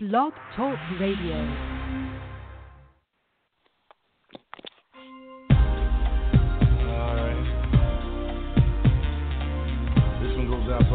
[0.00, 1.34] Blog Talk Radio.
[6.86, 7.44] Alright.
[10.22, 10.94] This one goes out to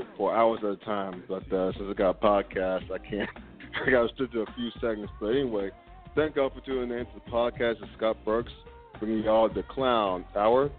[0.00, 1.22] like for hours at a time.
[1.28, 3.30] But uh, since I got a podcast, I can't.
[3.86, 5.08] I got to stick to a few seconds.
[5.20, 5.70] But anyway,
[6.16, 7.76] thank y'all for tuning in to the podcast.
[7.82, 8.52] It's Scott Burks
[8.98, 10.70] bringing y'all the Clown Hour.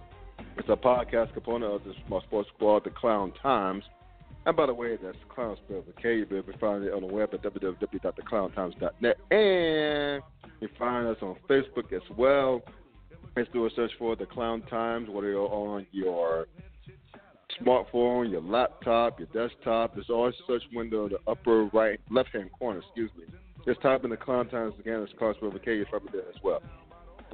[0.57, 3.83] It's a podcast component of this, my sports squad, the Clown Times.
[4.45, 6.17] And by the way, that's Clown spelled with K.
[6.17, 9.17] You can find it on the web at www.theclowntimes.net.
[9.31, 10.23] And
[10.59, 12.61] you find us on Facebook as well.
[13.37, 16.47] Just do a search for the Clown Times, whether you're on your
[17.63, 19.95] smartphone, your laptop, your desktop.
[19.95, 23.25] There's always search window in the upper right, left hand corner, excuse me.
[23.65, 26.41] Just type in the Clown Times again, it's Carl River K, it's probably there as
[26.43, 26.61] well.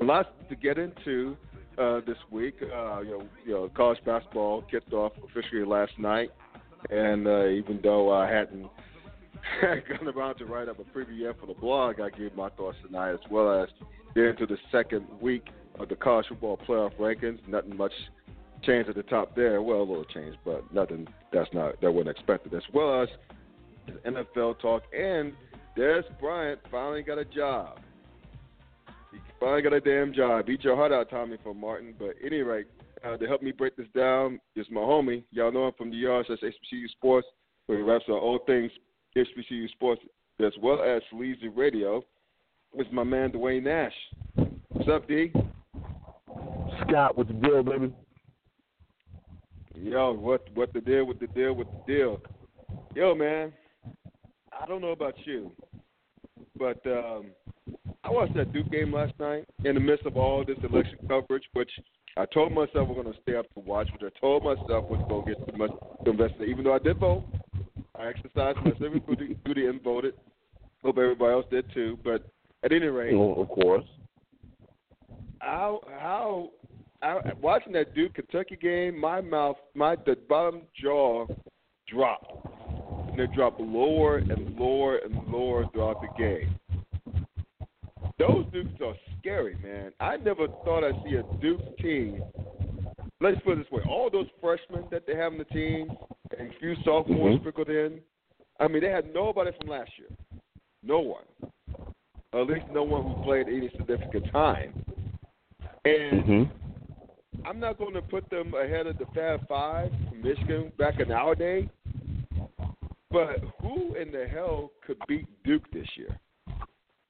[0.02, 1.38] A lot to get into
[1.78, 2.56] uh, this week.
[2.62, 6.30] Uh, you, know, you know, college basketball kicked off officially last night,
[6.90, 8.68] and uh, even though I hadn't
[9.62, 12.78] gotten around to write up a preview yet for the blog, I gave my thoughts
[12.86, 13.70] tonight as well as
[14.16, 15.48] get into the second week
[15.80, 17.40] of the college football playoff rankings.
[17.48, 17.92] Nothing much
[18.64, 19.62] change at the top there.
[19.62, 22.54] Well, a little change, but nothing that's not that wasn't expected.
[22.54, 23.10] As well as
[24.06, 25.34] NFL talk and
[25.78, 27.80] Dez Bryant finally got a job.
[29.12, 30.46] He finally got a damn job.
[30.46, 31.94] Beat your heart out, Tommy, for Martin.
[31.98, 32.68] But any rate,
[33.06, 35.24] uh, to help me break this down is my homie.
[35.32, 36.28] Y'all know him from the yards.
[36.30, 37.28] That's HBCU Sports,
[37.68, 38.72] where he raps on all things
[39.16, 40.02] HBCU Sports,
[40.44, 42.04] as well as Sleazy Radio.
[42.74, 43.94] It's my man Duane Nash.
[44.70, 45.32] What's up, D?
[46.88, 47.94] Scott with the deal, baby.
[49.84, 52.22] Yo, what what the deal with the deal with the deal?
[52.96, 53.54] Yo, man,
[54.52, 55.52] I don't know about you,
[56.58, 57.28] but um,
[58.04, 61.44] I watched that Duke game last night in the midst of all this election coverage,
[61.54, 61.70] which
[62.18, 65.04] I told myself we're going to stay up to watch, which I told myself was
[65.08, 65.72] going to get too much
[66.06, 66.50] to invest in.
[66.50, 67.24] Even though I did vote,
[67.96, 70.16] I exercised my civic duty, duty and voted.
[70.84, 72.00] Hope everybody else did too.
[72.04, 72.26] But
[72.64, 73.86] at any rate, Well, of course.
[75.40, 76.50] how how
[77.02, 81.28] I, watching that Duke Kentucky game, my mouth, my the bottom jaw
[81.88, 82.32] dropped,
[83.12, 86.56] and it dropped lower and lower and lower throughout the game.
[88.18, 89.92] Those Dukes are scary, man.
[90.00, 92.24] I never thought I'd see a Duke team.
[93.22, 95.92] Let's put it this way: all those freshmen that they have on the team,
[96.38, 97.40] and a few sophomores Mhm.
[97.40, 98.02] sprinkled in.
[98.60, 100.10] I mean, they had nobody from last year.
[100.82, 101.26] No one.
[102.34, 104.84] Or at least no one who played any significant time.
[105.86, 106.44] And Mm-hmm.
[107.46, 111.12] I'm not going to put them ahead of the Fab Five from Michigan back in
[111.12, 111.70] our day.
[113.10, 116.20] But who in the hell could beat Duke this year?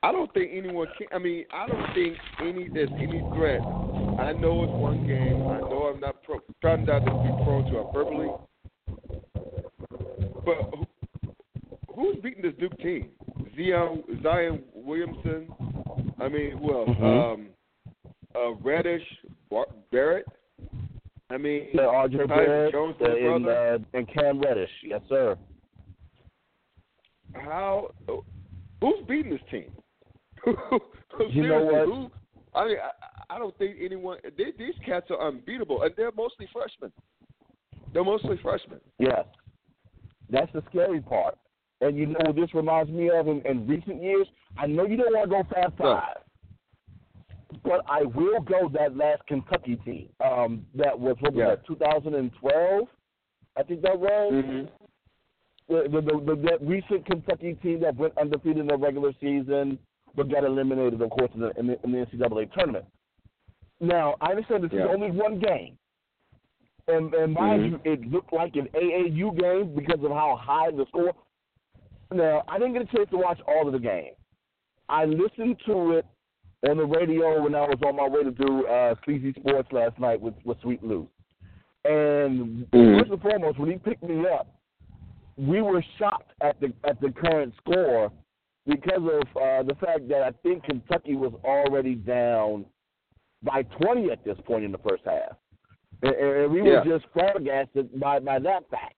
[0.03, 1.07] I don't think anyone can.
[1.11, 3.61] I mean, I don't think any there's any threat.
[3.61, 5.47] I know it's one game.
[5.47, 8.29] I know I'm not pro, trying not to be prone to hyperbole.
[10.45, 10.85] But who,
[11.95, 13.09] who's beating this Duke team?
[13.55, 15.47] Zion Zion Williamson.
[16.19, 16.89] I mean, who else?
[16.89, 17.33] Mhm.
[17.33, 17.47] Um,
[18.35, 19.03] uh, Reddish,
[19.49, 20.25] Bar- Barrett.
[21.29, 23.73] I mean, RJ Barrett Jones, and, brother.
[23.75, 24.69] uh, and Cam Reddish.
[24.83, 25.37] Yes, sir.
[27.33, 27.91] how?
[28.81, 29.71] Who's beating this team?
[31.31, 31.85] You know what?
[31.85, 32.11] Who?
[32.53, 34.19] I mean, I, I don't think anyone.
[34.37, 36.91] They, these cats are unbeatable, and they're mostly freshmen.
[37.91, 38.79] They're mostly freshmen.
[38.99, 39.25] Yes.
[40.29, 41.37] That's the scary part.
[41.81, 44.27] And you know what this reminds me of in, in recent years?
[44.59, 46.03] I know you don't want to go Fab Right.
[46.03, 46.17] Five.
[47.63, 50.09] But I will go that last Kentucky team.
[50.23, 51.49] Um, that was what was Yeah.
[51.55, 52.87] that, 2012?
[53.55, 54.33] I think that was.
[54.33, 54.65] Mm-hmm.
[55.69, 59.77] the, the, the, the that recent Kentucky team that went undefeated in the regular season,
[60.15, 62.85] but got eliminated, of course, in the, in the, in the NCAA tournament.
[63.79, 64.85] Now, I understand this Yeah.
[64.85, 65.77] is only one game,
[66.87, 67.85] and, and mind Mhm.
[67.85, 71.13] you, it looked like an AAU game because of how high the score.
[72.13, 74.13] Now, I didn't get a chance to watch all of the game.
[74.89, 76.05] I listened to it
[76.67, 79.99] on the radio when I was on my way to do uh, Sleazy Sports last
[79.99, 81.07] night with, with Sweet Lou.
[81.85, 82.99] And Mhm.
[82.99, 84.47] first and foremost, when he picked me up,
[85.37, 88.11] we were shocked at the at the current score
[88.65, 92.65] because of uh, the fact that I think Kentucky was already down
[93.43, 95.37] by 20 at this point in the first half.
[96.01, 98.95] And, and we were just flabbergasted by, by that fact.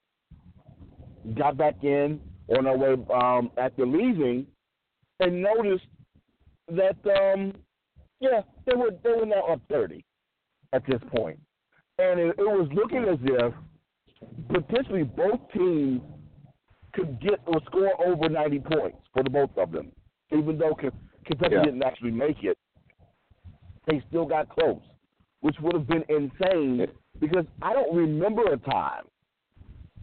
[1.35, 2.19] Got back in
[2.57, 4.47] on our way um, after leaving
[5.19, 5.85] and noticed
[6.75, 7.53] that, um,
[8.19, 10.03] yeah, they were, they were now up 30
[10.73, 11.39] at this point.
[11.97, 13.53] And it, it was looking as if
[14.49, 16.01] potentially both teams
[16.93, 19.91] could get or score over 90 points for the both of them.
[20.31, 21.63] Even though Kentucky Yeah.
[21.63, 22.57] didn't actually make it,
[23.87, 24.81] they still got close,
[25.41, 26.87] which would have been insane
[27.19, 29.05] because I don't remember a time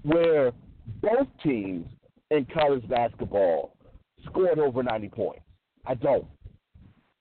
[0.02, 0.52] where
[1.00, 1.86] both teams
[2.30, 3.76] in college basketball
[4.26, 5.42] scored over 90 points.
[5.86, 6.26] I don't.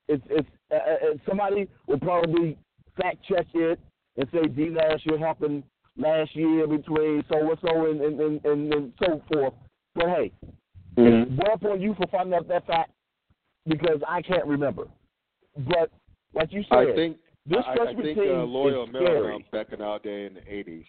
[0.08, 2.58] It's it's uh, uh, somebody will probably
[3.00, 3.80] fact check it
[4.18, 5.64] and say D last year happened
[5.98, 9.54] last year between so and so and and, and, so forth.
[9.96, 10.32] But hey,
[10.98, 11.38] Mhm.
[11.38, 12.92] well upon you for finding out that fact
[13.66, 14.88] because I can't remember.
[15.58, 15.92] But
[16.34, 20.00] like you said, I think this I, I think uh, Loyola Marymount back in our
[20.00, 20.86] day in the '80s,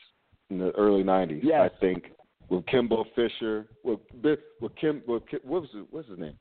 [0.51, 1.41] in the early '90s.
[1.43, 1.71] Yes.
[1.73, 2.13] I think
[2.49, 6.39] with Kimbo Fisher, with with with Kim, with Kim what was his, what's his name?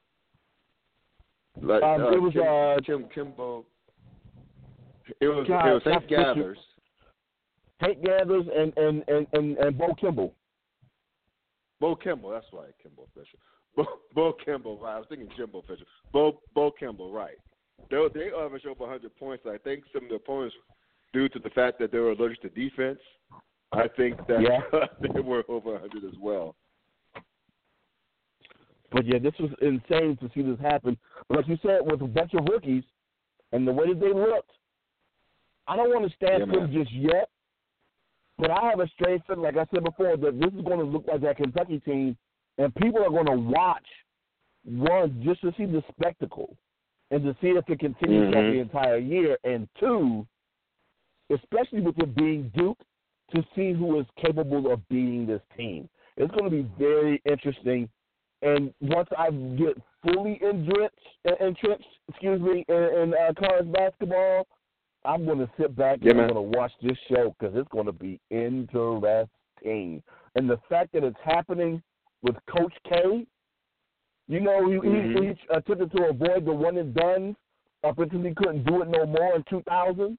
[1.61, 3.65] Like, Um, uh, it was, Kim, uh, Kim Kimbo.
[5.19, 6.57] It was God, it was Hank Gathers.
[7.79, 10.33] Hank Gathers and and and and, and Bo Kimble.
[11.79, 13.37] Bo Kimble, that's right, Kimball Fisher.
[13.75, 14.95] Bo, Bo Kimble, right.
[14.95, 15.85] I was thinking Jimbo Fisher.
[16.11, 17.37] Bo Bo Kimble, right.
[17.89, 19.45] They they averaged over 100 points.
[19.45, 20.55] I think some of the opponents,
[21.13, 22.99] due to the fact that they were allergic to defense,
[23.71, 24.61] I think that Yeah.
[25.13, 26.55] they were over 100 as well.
[28.91, 30.97] But yeah, this was insane to see this happen.
[31.27, 32.83] But like you said, with a bunch of rookies
[33.51, 34.51] and the way that they looked,
[35.67, 37.29] I don't want to stand Yeah, for them just yet.
[38.37, 40.85] But I have a strange feeling, like I said before, that this is going to
[40.85, 42.17] look like that Kentucky team,
[42.57, 43.85] and people are going to watch
[44.65, 46.57] one just to see the spectacle
[47.11, 48.51] and to see if it continues Mhm.
[48.51, 50.27] the entire year, and two,
[51.29, 52.79] especially with it being Duke,
[53.33, 55.89] to see who is capable of beating this team.
[56.17, 57.89] It's going to be very interesting.
[58.41, 60.95] And once I get fully entrenched,
[61.39, 64.45] entrenched excuse me, in, in uh, college basketball,
[65.03, 67.69] I'm going to sit back Yeah, and I'm going to watch this show because it's
[67.69, 70.03] going to be interesting.
[70.35, 71.81] And the fact that it's happening
[72.21, 73.25] with Coach K,
[74.27, 75.15] you know, he, Mhm.
[75.15, 77.35] he, he attempted to avoid the one and done
[77.83, 80.17] up until he couldn't do it no more in 2000.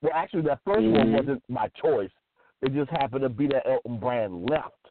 [0.00, 1.16] Well, actually, that 1st one Mhm.
[1.18, 2.10] wasn't my choice.
[2.62, 4.90] It just happened to be that Elton Brand left.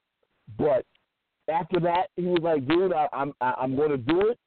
[0.58, 0.86] But
[1.50, 4.38] after that, he was like, "Dude, I, I'm I, I'm going to do it."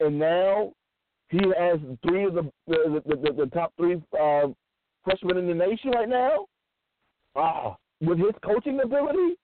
[0.00, 0.72] And now
[1.28, 4.48] he has three of the the the, the, the top three uh,
[5.04, 6.46] freshmen in the nation right now.
[7.36, 9.36] Ah, with his coaching ability,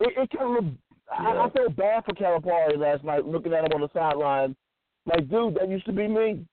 [0.00, 0.64] it, it kind of.
[1.10, 4.56] I, I felt bad for Calipari last night, looking at him on the sideline.
[5.04, 6.46] Like, dude, that used to be me.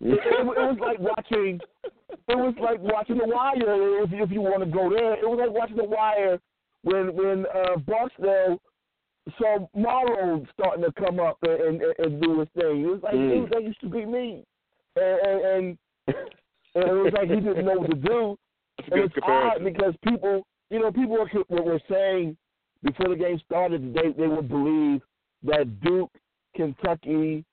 [0.00, 1.60] It, it, it was like watching.
[2.28, 4.02] It was like watching The Wire.
[4.04, 6.38] If, if you want to go there, it was like watching The Wire
[6.84, 8.60] when when uh, Barksdale
[9.38, 12.82] saw Marlo starting to come up and, and, and do his thing.
[12.82, 13.30] It was like, Mm.
[13.30, 14.44] dude, that used to be me.
[14.96, 15.78] And, and, and
[16.76, 18.36] and it was like he didn't know what to do.
[18.90, 19.64] And it's odd comparison.
[19.64, 22.36] because people, you know, people were, were saying
[22.82, 25.00] before the game started they they would believe
[25.44, 26.10] that Duke,
[26.54, 27.44] Kentucky,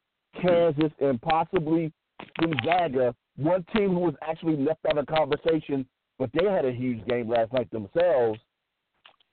[0.42, 1.92] Kansas, and possibly
[2.40, 5.86] Gonzaga, one team who was actually left out of conversation,
[6.20, 8.40] but they had a huge game last night themselves.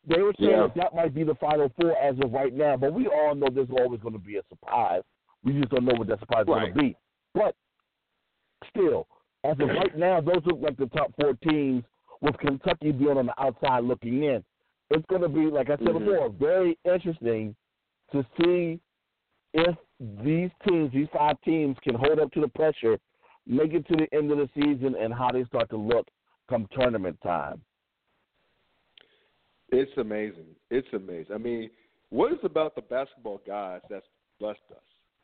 [0.08, 0.62] They were saying Yeah.
[0.62, 3.48] that that might be the final four as of right now, but we all know
[3.50, 5.02] there's always going to be a surprise.
[5.44, 6.60] We just don't know what that surprise is Right.
[6.60, 6.96] going to be.
[7.34, 7.54] But
[8.70, 9.06] still,
[9.44, 11.84] as of right now, those look like the top four teams,
[12.20, 14.44] with Kentucky being on the outside looking in.
[14.90, 16.06] It's going to be, like I said Mhm.
[16.06, 17.54] before, very interesting
[18.10, 18.80] to see
[19.52, 22.98] if these teams, these five teams, can hold up to the pressure,
[23.46, 26.08] make it to the end of the season, and how they start to look
[26.48, 27.62] come tournament time.
[29.70, 30.56] It's amazing.
[30.70, 31.34] It's amazing.
[31.34, 31.70] I mean,
[32.10, 34.06] what is about the basketball guys that's
[34.40, 34.82] blessed us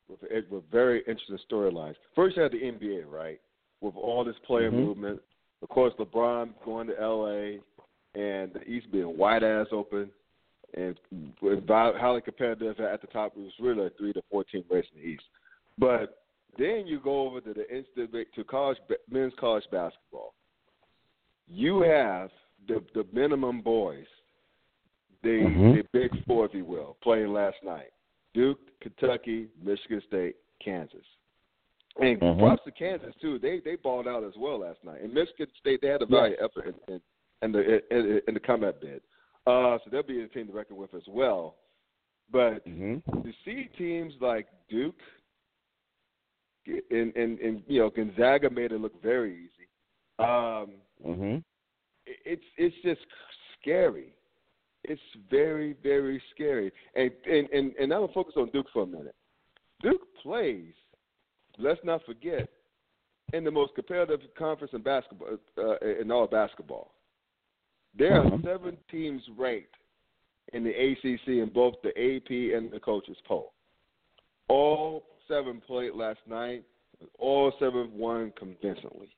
[0.09, 0.21] with,
[0.51, 1.95] with very interesting storylines?
[2.15, 3.41] First, you had the NBA, right,
[3.81, 4.85] with all this player Mhm.
[4.85, 5.23] movement.
[5.63, 7.61] Of course, LeBron going to LA,
[8.15, 10.13] and the East being wide ass open,
[10.75, 10.99] and
[11.41, 13.37] with highly competitive at the top.
[13.37, 15.25] It was really a three to four team race in the East.
[15.79, 16.25] But
[16.59, 20.35] then you go over to the instant to college men's college basketball.
[21.47, 22.31] you have
[22.69, 24.07] the the minimum boys,
[25.25, 25.73] the Mhm.
[25.77, 27.91] the big four, if you will, playing last night:
[28.35, 31.07] Duke, Kentucky, Michigan State, Kansas.
[32.01, 32.39] And Mhm.
[32.39, 33.39] props to Kansas too.
[33.39, 35.01] They they balled out as well last night.
[35.01, 37.03] And Michigan State they had a valiant effort in, in,
[37.43, 39.03] in the in, in the combat bid.
[39.47, 41.57] Uh, so they'll be a team to reckon with as well.
[42.31, 45.01] But hmm to see teams like Duke
[46.67, 49.69] and, and, and you know Gonzaga made it look very easy.
[50.19, 51.37] Um, hmm
[52.07, 53.07] it- it's it's just
[53.61, 54.15] scary.
[54.85, 55.01] It's
[55.31, 56.73] very very scary.
[56.95, 59.15] And and and, and I'm gonna focus on Duke for a minute.
[59.83, 60.73] Duke plays.
[61.59, 62.49] Let's not forget
[63.33, 66.93] in the most competitive conference in basketball uh, in all basketball.
[67.97, 68.43] There are Mhm.
[68.45, 69.77] seven teams ranked
[70.53, 73.53] in the ACC in both the AP and the coaches poll.
[74.49, 76.65] All seven played last night.
[77.19, 79.15] All seven won convincingly.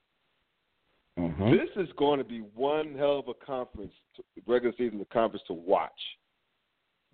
[1.16, 3.92] Hmm This is going to be one hell of a conference,
[4.46, 5.90] regular season the conference to watch.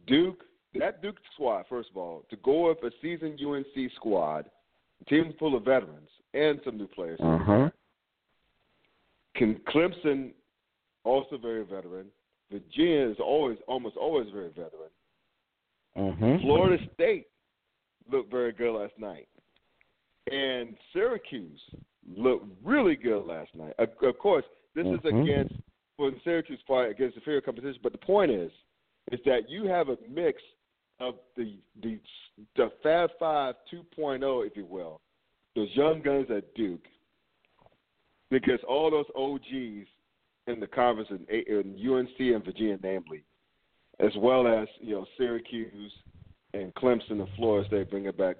[0.07, 0.43] Duke,
[0.79, 4.47] that Duke squad, first of all, to go with a seasoned UNC squad,
[5.09, 7.21] team full of veterans and some new players.
[7.23, 7.71] Uh-huh.
[9.37, 10.31] Can Clemson,
[11.05, 12.07] also very veteran.
[12.51, 14.91] Virginia is always, almost always very veteran.
[15.97, 17.27] hmm Florida State
[18.11, 19.29] looked very good last night,
[20.31, 21.61] and Syracuse
[22.17, 23.75] looked really good last night.
[23.79, 24.45] Of, of course,
[24.75, 25.23] this is Mhm.
[25.23, 25.55] against
[25.97, 28.51] for the Syracuse fight against inferior competition, but the point is,
[29.11, 30.43] is that you have a mix
[31.01, 31.99] of the the
[32.57, 35.01] the Fab Five 2.0, if you will,
[35.55, 36.89] those young guns at Duke,
[38.31, 39.87] because all those OGs
[40.47, 43.23] in the conference in, in UNC and Virginia, namely,
[44.01, 45.93] as well as you know Syracuse
[46.55, 48.37] and Clemson and Florida State bringing back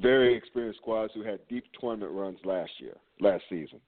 [0.00, 3.80] very experienced squads who had deep tournament runs last year, last season.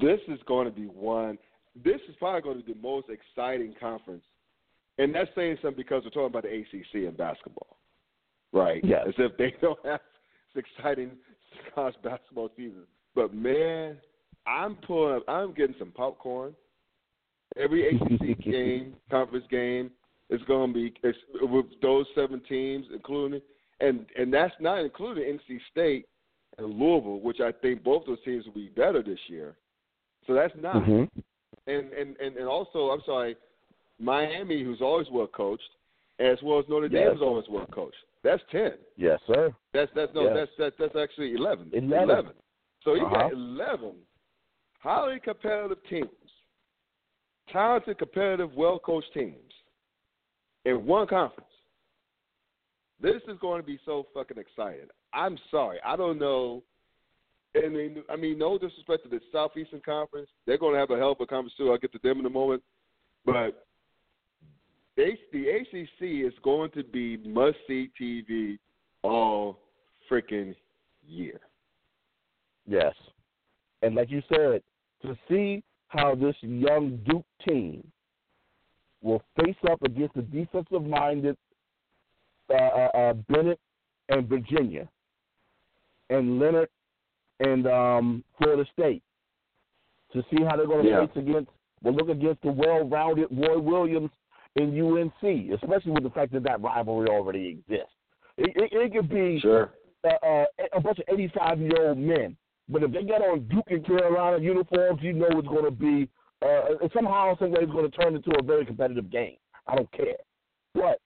[0.00, 1.38] This is going to be one.
[1.84, 4.24] This is probably going to be the most exciting conference,
[4.98, 7.78] and that's saying something because we're talking about the ACC in basketball,
[8.52, 8.82] right?
[8.84, 9.04] Yes.
[9.08, 10.00] As if they don't have
[10.54, 11.12] exciting
[11.74, 12.82] college basketball season.
[13.14, 13.96] But man,
[14.46, 15.22] I'm pulling up.
[15.28, 16.54] I'm getting some popcorn.
[17.56, 19.90] Every ACC game, conference game,
[20.30, 23.40] is going to be it's, with those seven teams, including
[23.80, 26.06] and and that's not including NC State
[26.58, 29.56] and Louisville, which I think both those teams will be better this year.
[30.26, 30.84] So that's not.
[30.84, 31.04] hmm
[31.66, 33.36] And, and and and also, I'm sorry,
[33.98, 35.70] Miami, who's always well coached,
[36.18, 37.16] as well as Notre Dame Yes.
[37.16, 37.96] is always well coached.
[38.24, 38.72] That's ten.
[38.96, 39.54] Yes, sir.
[39.72, 40.34] That's that's no, Yes.
[40.34, 41.70] that's that's that's actually eleven.
[41.72, 42.32] Eleven.
[42.84, 43.14] So you Uh-huh.
[43.28, 43.94] got eleven
[44.80, 46.08] highly competitive teams,
[47.52, 49.52] talented, competitive, well coached teams
[50.64, 51.47] in one conference.
[53.00, 54.88] This is going to be so fucking exciting.
[55.12, 56.62] I'm sorry, I don't know.
[57.56, 60.96] I mean, I mean, no disrespect to the Southeastern Conference, they're going to have a
[60.96, 61.70] hell of a conference too.
[61.70, 62.62] I'll get to them in a moment,
[63.24, 63.66] but
[64.96, 68.58] the ACC is going to be must see TV
[69.02, 69.58] all
[70.10, 70.54] freaking
[71.06, 71.40] year.
[72.66, 72.94] Yes.
[73.82, 74.62] And like you said,
[75.02, 77.86] to see how this young Duke team
[79.00, 81.36] will face up against the defensive minded
[82.50, 83.58] uh, uh, Bennett
[84.08, 84.88] and Virginia
[86.10, 86.68] and Leonard
[87.40, 89.02] and um, Florida State
[90.12, 91.06] to see how they're going to Yeah.
[91.06, 91.50] face against,
[91.82, 94.10] well, look against the well rounded Roy Williams
[94.56, 97.92] in UNC, especially with the fact that that rivalry already exists.
[98.38, 99.70] It, it, it could be Sure.
[100.04, 102.36] uh, uh, a bunch of 85 year old men.
[102.70, 106.08] But if they get on Duke and Carolina uniforms, you know it's going to be
[106.42, 109.36] uh, somehow, some way, it's going to turn into a very competitive game.
[109.66, 110.16] I don't care.
[110.74, 111.00] But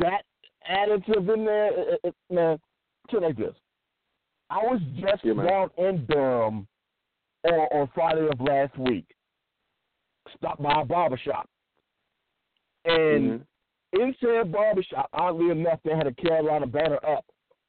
[0.00, 0.22] that
[0.70, 2.58] additive in there, it, it, man,
[3.10, 3.54] shit like this.
[4.50, 6.66] I was just Yeah, down in Durham
[7.44, 9.06] on, on Friday of last week.
[10.36, 11.48] Stopped by a barbershop.
[12.84, 13.46] And Mhm.
[13.92, 17.24] in said barbershop, oddly enough, they had a Carolina banner up.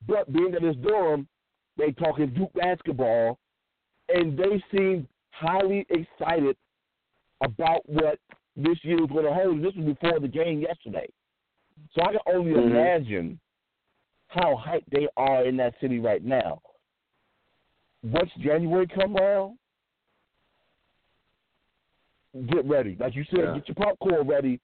[0.08, 1.28] But being that it's Durham,
[1.78, 3.40] they talking Duke basketball,
[4.14, 6.58] and they seemed highly excited
[7.42, 8.20] about what
[8.56, 9.62] this year was going to hold.
[9.62, 11.10] This was before the game yesterday,
[11.92, 12.72] so I can only Mhm.
[12.72, 13.40] imagine
[14.28, 16.62] how hyped they are in that city right now.
[18.04, 19.58] Once January come around,
[22.48, 22.96] get ready.
[23.00, 23.54] Like you said, Yeah.
[23.56, 24.60] get your popcorn ready,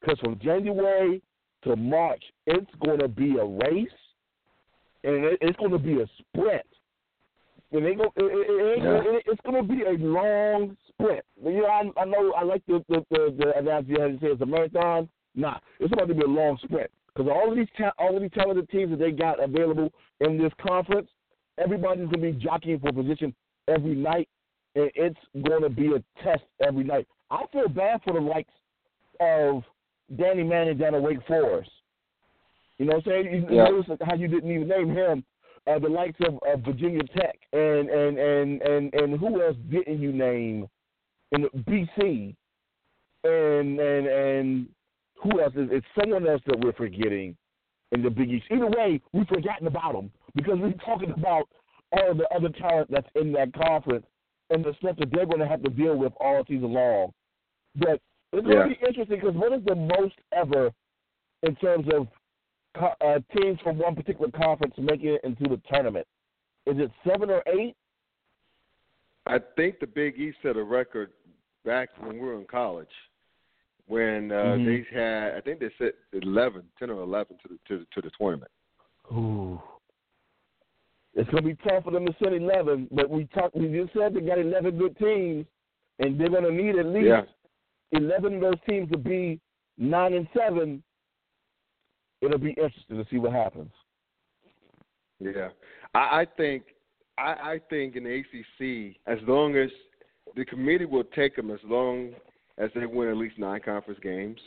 [0.00, 1.22] because from January
[1.62, 3.92] to March, it's going to be a race,
[5.04, 6.66] and it's going to be a sprint.
[7.72, 9.02] And they go, it, it, it, Yeah.
[9.02, 11.24] it, it's going to be a long sprint.
[11.44, 14.28] You know, I, I know I like the the the, the analogy how you say
[14.28, 15.08] it's a marathon.
[15.34, 18.22] Nah, it's about to be a long sprint because all of these ta- all of
[18.22, 21.08] these talented teams that they got available in this conference,
[21.58, 23.34] everybody's going to be jockeying for position
[23.68, 24.28] every night,
[24.74, 27.06] and it's going to be a test every night.
[27.30, 28.52] I feel bad for the likes
[29.20, 29.62] of
[30.16, 31.70] Danny Manning down at Wake Forest.
[32.78, 33.34] You know what I'm saying?
[33.50, 33.64] You Yeah.
[33.64, 35.24] notice how you didn't even name him.
[35.66, 40.00] Uh, the likes of, of Virginia Tech and, and and and and who else didn't
[40.00, 40.66] you name
[41.32, 42.34] in BC?
[43.22, 44.68] And and and
[45.22, 45.52] who else?
[45.56, 47.36] Is it's someone else that we're forgetting
[47.92, 48.46] in the Big East.
[48.50, 51.48] Either way, we've forgotten about them because we're talking about
[51.92, 54.06] all the other talent that's in that conference
[54.50, 57.12] and the stuff that they're going to have to deal with all season long.
[57.76, 58.00] But
[58.32, 58.62] it's going Yeah.
[58.64, 60.72] to be interesting because what is the most ever
[61.42, 62.08] in terms of
[63.00, 66.06] uh, teams from one particular conference making it into the tournament?
[66.66, 67.74] Is it seven or eight?
[69.26, 71.12] I think the Big East set a record
[71.64, 72.88] back when we were in college
[73.90, 74.64] when uh, Mhm.
[74.66, 78.00] they had I think they set 11, 10 or 11 to the to, the- to
[78.00, 78.50] the tournament.
[79.12, 79.60] Ooh.
[81.14, 83.56] It's going to be tough for them to send 11, but we talked.
[83.56, 85.44] We just said they got 11 good teams,
[85.98, 87.22] and they're going to need at least Yeah.
[87.92, 89.40] 11 of those teams to be
[89.76, 90.84] nine and seven.
[92.20, 93.72] It'll be interesting to see what happens.
[95.18, 95.48] Yeah,
[95.94, 96.62] I, I think
[97.18, 99.70] I, I think in the ACC, as long as
[100.36, 102.14] the committee will take them, as long
[102.58, 104.40] as they win at least nine conference games,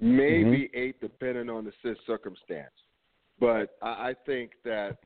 [0.00, 2.72] maybe eight, depending on the cir- circumstance.
[3.40, 4.98] But I, I think that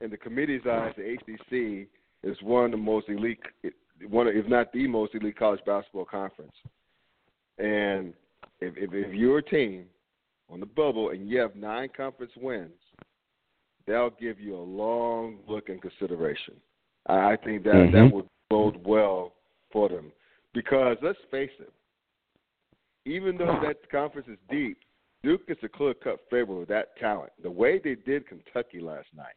[0.00, 1.88] in the committee's eyes, the ACC
[2.22, 3.40] is one of the most elite,
[4.08, 6.52] one of, if not the most elite college basketball conference.
[7.58, 8.14] And
[8.60, 9.84] if, if, if you're a team
[10.50, 12.72] on the bubble and you have nine conference wins,
[13.86, 16.54] they'll give you a long look and consideration.
[17.06, 17.92] I I think that Mhm.
[17.92, 19.34] that would bode well
[19.70, 20.12] for them
[20.54, 21.72] because let's face it,
[23.06, 24.78] even though that conference is deep,
[25.22, 27.32] Duke is a clear cut favorite with that talent.
[27.42, 29.34] The way they did Kentucky last night,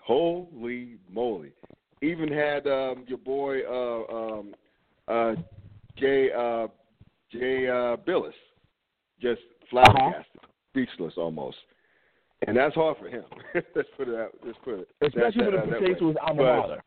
[0.00, 1.52] holy moly!
[2.02, 4.54] Even had um, your boy uh, um,
[5.08, 5.34] uh,
[5.96, 6.68] Jay uh,
[7.32, 8.32] Jay uh, Bilas
[9.20, 9.40] just
[9.70, 10.40] flabbergasted,
[10.70, 11.56] speechless almost.
[12.46, 13.24] And that's hard for him.
[13.54, 14.30] let's put it out.
[14.44, 14.88] Let's put it.
[15.00, 15.98] Especially that- when it that pertains way.
[16.00, 16.82] to his alma mater.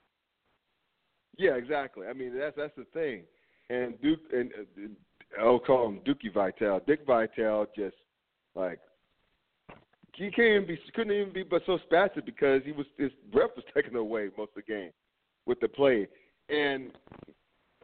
[1.38, 2.08] Yeah, exactly.
[2.08, 3.24] I mean, that's that's the thing.
[3.72, 4.52] And Duke and
[5.40, 6.82] uh, I'll call him Dookie Vital.
[6.86, 7.96] Dick Vitale just
[8.54, 8.80] like
[10.14, 13.52] he can't even be couldn't even be but so spastic because he was his breath
[13.56, 14.92] was taken away most of the game
[15.46, 16.08] with the play.
[16.50, 16.92] And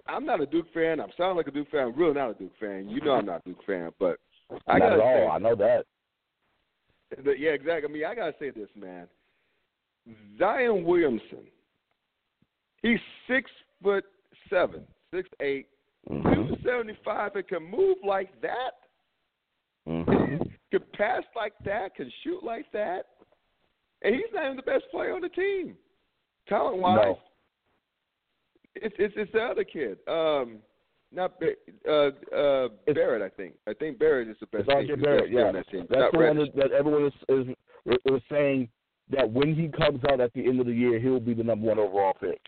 [0.08, 1.00] I'm not a Duke fan.
[1.00, 1.88] I'm sounding like a Duke fan.
[1.88, 2.90] I'm really not a Duke fan.
[2.90, 4.20] You know I'm not a Duke fan, but
[4.68, 5.32] I at all.
[5.32, 5.86] I know that.
[7.40, 7.90] yeah, exactly.
[7.90, 9.08] I mean, I gotta say this, man.
[10.38, 11.46] Zion Williamson,
[12.82, 13.50] he's six
[13.82, 14.06] foot
[14.50, 15.68] seven, six eight,
[16.10, 16.64] Mhm.
[16.64, 18.72] seventy five, and can move like that.
[19.88, 20.52] Mhm.
[20.72, 21.96] Can pass like that.
[21.96, 23.06] Can shoot like that.
[24.02, 25.78] And he's not even the best player on the team,
[26.50, 27.00] talent wise.
[27.02, 27.20] No.
[28.76, 29.98] It's it's it's the other kid.
[30.08, 30.58] Um,
[31.12, 31.42] not
[31.88, 33.22] uh uh Barrett.
[33.22, 33.56] I think.
[33.66, 34.68] I think Barrett is the best.
[34.68, 35.52] Best Barrett, yeah.
[35.54, 35.88] that team.
[35.90, 37.56] That's the one that, that everyone is, is
[38.06, 38.68] is saying
[39.10, 41.68] that when he comes out at the end of the year, he'll be the number
[41.68, 42.42] one overall pick.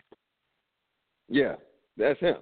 [1.28, 1.54] Yeah,
[1.96, 2.36] that's him.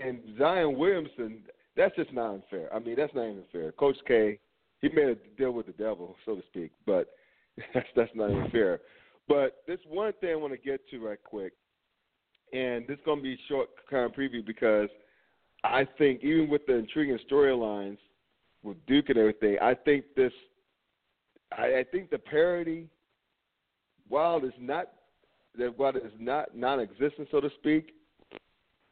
[0.00, 1.42] And Zion Williamson,
[1.76, 2.74] that's just not unfair.
[2.74, 3.72] I mean, that's not even fair.
[3.72, 4.38] Coach K,
[4.80, 7.10] he made a deal with the devil, so to speak, but
[7.74, 8.80] that's that's not even fair.
[9.28, 11.52] But this one thing I want to get to right quick,
[12.52, 14.88] and this is going to be short kind of preview because
[15.62, 17.98] I think even with the intriguing storylines
[18.62, 20.32] with Duke and everything, I think this,
[21.56, 22.88] I, I think the parity,
[24.08, 24.92] while it's not
[25.58, 27.92] that while it's not non-existent, so to speak,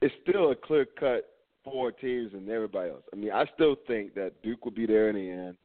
[0.00, 1.28] it's still a clear cut
[1.64, 3.02] four teams and everybody else.
[3.12, 5.56] I mean, I still think that Duke will be there in the end.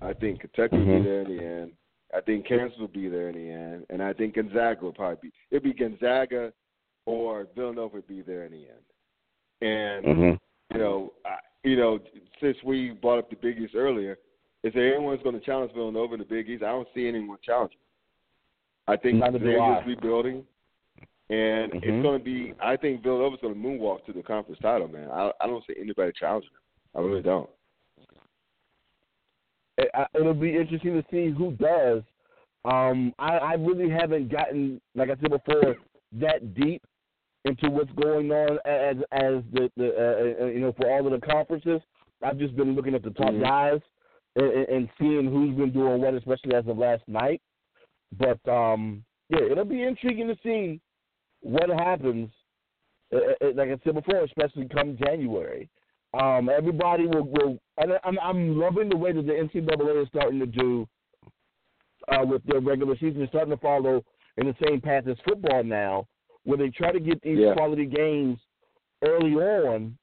[0.00, 1.02] I think Kentucky will Mhm.
[1.02, 1.72] be there in the end.
[2.12, 5.28] I think Kansas will be there in the end, and I think Gonzaga will probably
[5.30, 5.32] be.
[5.50, 6.52] It'll be Gonzaga
[7.06, 8.84] or Villanova would be there in the end.
[9.62, 10.74] And Mm-hmm.
[10.74, 12.00] you know, I, you know,
[12.40, 14.18] since we brought up the Big East earlier,
[14.62, 16.62] is there anyone who's going to challenge Villanova in the Big East?
[16.62, 17.78] I don't see anyone challenging.
[18.88, 19.86] I think Neither do Xavier's I.
[19.86, 20.46] rebuilding,
[21.30, 21.82] and Mhm.
[21.84, 22.52] it's going to be.
[22.60, 25.08] I think Villanova's going to moonwalk to the conference title, man.
[25.10, 26.60] I, I don't see anybody challenging them.
[27.02, 27.48] I really don't.
[29.78, 32.02] It, it'll be interesting to see who does.
[32.64, 35.76] Um, I, I really haven't gotten, like I said before,
[36.14, 36.82] that deep
[37.46, 41.18] into what's going on as as the the uh, uh, you know for all of
[41.18, 41.80] the conferences.
[42.22, 43.42] I've just been looking at the top Mhm.
[43.42, 43.80] guys
[44.36, 47.40] and, and- and seeing who's been doing what, especially as of last night.
[48.18, 50.80] But um, yeah, it'll be intriguing to see
[51.42, 52.30] what happens.
[53.12, 55.68] Uh, uh, like I said before, especially come January.
[56.14, 60.38] Um, everybody will, will and I'm, I'm loving the way that the NCAA is starting
[60.40, 60.86] to do
[62.08, 63.18] uh, with their regular season.
[63.18, 64.04] They're starting to follow
[64.36, 66.06] in the same path as football now,
[66.44, 67.54] where they try to get these Yeah.
[67.54, 68.38] quality games
[69.02, 69.96] early on,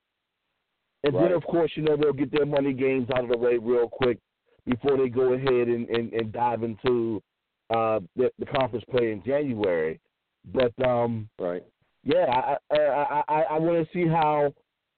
[1.04, 1.24] and Right.
[1.24, 3.88] then of course you know they'll get their money games out of the way real
[3.90, 4.18] quick
[4.66, 7.22] before they go ahead and, and, and dive into
[7.70, 10.00] uh, the, the conference play in January.
[10.54, 11.64] But um, Right.
[12.04, 14.54] yeah, I I I, I, want to see how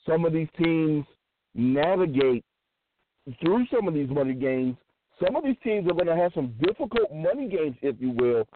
[0.06, 1.06] some of these teams
[1.56, 2.44] navigate
[3.42, 4.76] through some of these money games.
[5.24, 8.48] Some of these teams are going to have some difficult money games, if you will.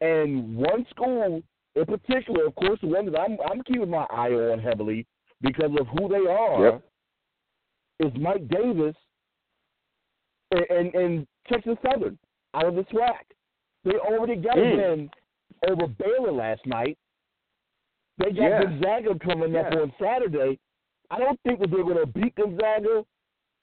[0.00, 1.42] And one school
[1.74, 5.06] in particular, of course, the one that I'm I'm keeping my eye on heavily
[5.40, 6.82] because of who they are, Yep.
[8.00, 8.94] is Mike Davis
[10.52, 12.18] and, and, and Texas Southern
[12.54, 13.12] out of the SWAC.
[13.84, 14.72] They already got Mm.
[14.76, 15.10] win
[15.68, 16.98] over Baylor last night.
[18.18, 18.62] They got Yeah.
[18.64, 20.58] Gonzaga coming up on Saturday.
[21.10, 23.04] I don't think that they're going to beat Gonzaga.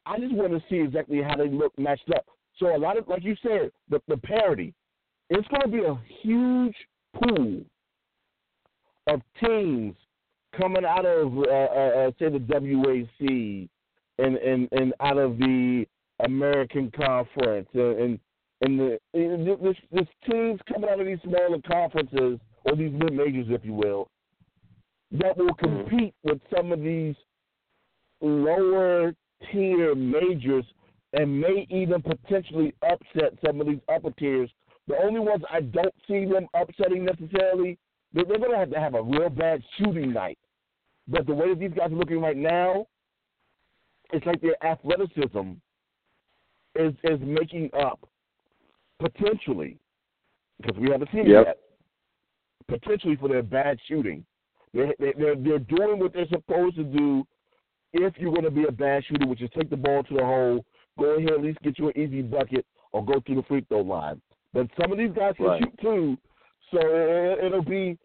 [0.06, 2.26] I just want to see exactly how they look matched up.
[2.58, 4.74] So a lot of, like you said, the, the parity.
[5.30, 6.76] It's going to be a huge
[7.16, 7.62] pool
[9.08, 9.96] of teams
[10.58, 13.70] coming out of, uh, uh, uh, say, the WAC
[14.18, 15.86] and, and, and out of the
[16.26, 18.20] American Conference and, and
[18.62, 23.48] and the this this teams coming out of these smaller conferences or these mid majors,
[23.50, 24.08] if you will,
[25.12, 25.88] that will mm-hmm.
[25.88, 27.16] compete with some of these
[28.22, 29.14] lower
[29.52, 30.66] tier majors
[31.14, 34.50] and may even potentially upset some of these upper tiers.
[34.88, 37.78] The only ones I don't see them upsetting necessarily,
[38.14, 40.38] they're, they're going to have to have a real bad shooting night.
[41.08, 42.86] But the way that these guys are looking right now,
[44.14, 45.54] it's like their athleticism
[46.76, 48.08] is is making up
[49.02, 49.78] potentially
[50.62, 51.28] because we haven't seen Yep.
[51.28, 51.58] it yet.
[52.68, 54.26] Potentially for their bad shooting,
[54.74, 57.26] they're, they're they're doing what they're supposed to do.
[57.94, 60.24] If you're going to be a bad shooter, which is take the ball to the
[60.24, 60.64] hole,
[60.98, 63.82] go ahead at least get you an easy bucket or go through the free throw
[63.82, 64.22] line.
[64.54, 65.62] But some of these guys can Right.
[65.64, 66.18] shoot too,
[66.72, 67.98] so it, it'll be.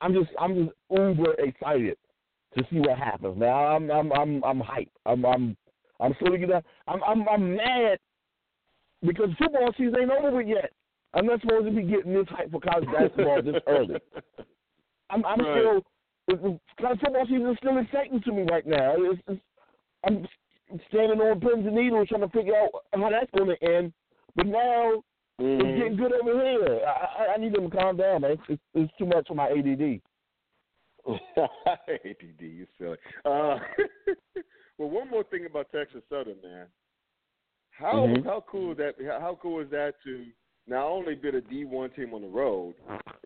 [0.00, 1.96] I'm just I'm just uber excited
[2.56, 3.38] to see what happens.
[3.38, 4.90] Now I'm I'm I'm I'm hyped.
[5.04, 5.56] I'm I'm
[6.00, 6.60] I'm slowly getting.
[6.88, 7.98] I'm I'm I'm mad
[9.06, 10.72] because football season ain't over yet.
[11.14, 13.96] I'm not supposed to be getting this hype for college basketball this early.
[15.10, 15.82] I'm I'm Right.
[16.28, 18.94] still college football season is still exciting to me right now.
[18.98, 19.40] It's, it's,
[20.04, 20.26] I'm
[20.88, 23.92] standing on pins and needles trying to figure out how that's going to end.
[24.34, 25.02] But now
[25.38, 25.76] it's Mhm.
[25.76, 26.84] getting good over here.
[26.86, 28.32] I, I, I need them to calm down, man.
[28.32, 30.00] It's, it's, it's too much for my ADD.
[31.06, 32.98] ADD, you silly.
[33.24, 33.58] Uh,
[34.78, 36.66] well, one more thing about Texas Southern, man.
[37.78, 38.24] How Mhm.
[38.24, 38.94] how cool that?
[39.20, 40.26] How cool is that to
[40.66, 42.74] not only be a D one team on the road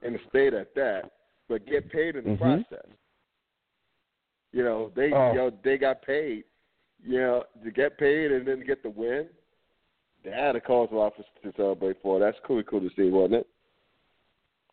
[0.02, 1.10] and stay at that,
[1.48, 2.38] but get paid in the Mhm.
[2.38, 2.86] process.
[4.52, 5.28] You know, they Oh.
[5.28, 6.44] you know they got paid.
[7.02, 9.28] You know, to get paid and then get the win.
[10.22, 12.18] They had a cause of office to celebrate for.
[12.18, 13.46] That's cool, cool to see, wasn't it?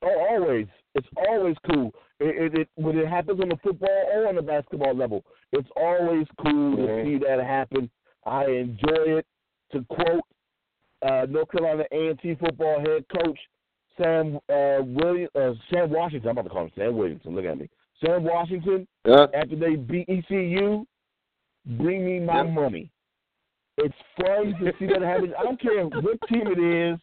[0.02, 0.68] Oh, always.
[0.96, 1.94] It's always cool.
[2.20, 5.70] It, it, it when it happens on the football or on the basketball level, it's
[5.76, 7.90] always cool to see that happen.
[8.26, 9.26] I enjoy it.
[9.74, 10.22] To quote
[11.02, 13.40] uh, North Carolina A&T football head coach
[14.02, 16.30] Sam uh, William, uh, Sam Washington.
[16.30, 17.36] I'm about to call him Sam Williamson.
[17.36, 17.70] Look at me,
[18.04, 18.88] Sam Washington.
[19.06, 19.26] Yeah.
[19.34, 20.86] After they beat ECU,
[21.66, 22.54] bring me my Yep.
[22.54, 22.92] money.
[23.78, 25.34] It's fun to see that happen.
[25.38, 27.00] I don't care what team it is.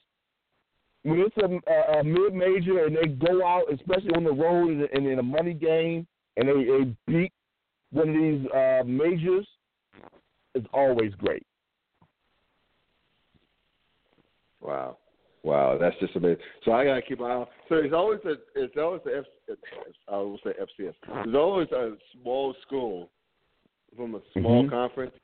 [1.03, 4.83] When it's a, a, a mid-major and they go out, especially on the road and
[4.91, 7.33] in, in a money game, and they, they beat
[7.91, 9.47] one of these uh, majors,
[10.55, 11.45] it's always great.
[14.65, 14.99] Wow.
[15.43, 16.43] Wow, that's just amazing.
[16.65, 17.47] So I gotta keep my eye on.
[17.69, 19.57] So it's always a, it's always a F,
[20.09, 20.95] I will say FCS.
[21.07, 23.11] There's always a small school
[23.95, 24.71] from a small Mhm.
[24.71, 25.15] conference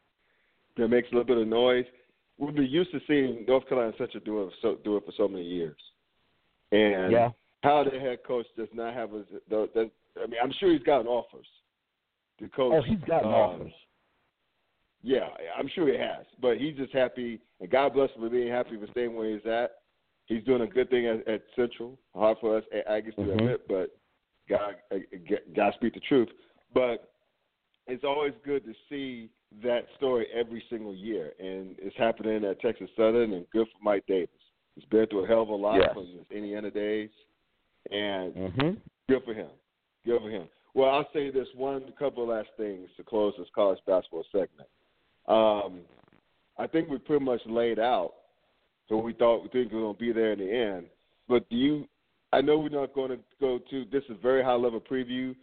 [0.77, 1.87] that makes a little bit of noise.
[2.37, 5.27] We've been used to seeing North Carolina Central do it so do it for so
[5.27, 5.79] many years,
[6.71, 7.31] and Yeah.
[7.63, 9.25] how their head coach does not have a.
[9.49, 9.91] The, the,
[10.23, 11.47] I mean, I'm sure he's gotten offers.
[12.39, 12.75] The coach.
[12.75, 13.73] Oh, he's gotten um, offers.
[15.03, 18.49] Yeah, I'm sure he has, but he's just happy, and God bless him for being
[18.53, 19.77] happy for staying where he's at.
[20.27, 21.99] He's doing a good thing at, at Central.
[22.15, 23.39] Hard for us, I guess, to Mhm.
[23.39, 23.91] admit, but
[24.49, 24.99] God, uh,
[25.55, 26.29] God speak the truth.
[26.75, 27.11] But
[27.87, 29.31] it's always good to see
[29.63, 34.05] that story every single year, and it's happening at Texas Southern, and good for Mike
[34.07, 34.29] Davis.
[34.77, 35.95] He's been through a hell of a lot Yes.
[35.95, 37.11] from his Indiana days,
[37.91, 38.71] and Mm-hmm.
[39.09, 39.51] Good for him.
[40.05, 40.49] Good for him.
[40.75, 44.69] Well, I'll say this one couple of last things to close this college basketball segment.
[45.27, 45.81] Um,
[46.59, 48.15] I think we pretty much laid out
[48.91, 50.87] so we thought we think are going to be there in the end.
[51.29, 51.89] But do you?
[52.33, 55.35] I know we're not going to go to this is very high level preview,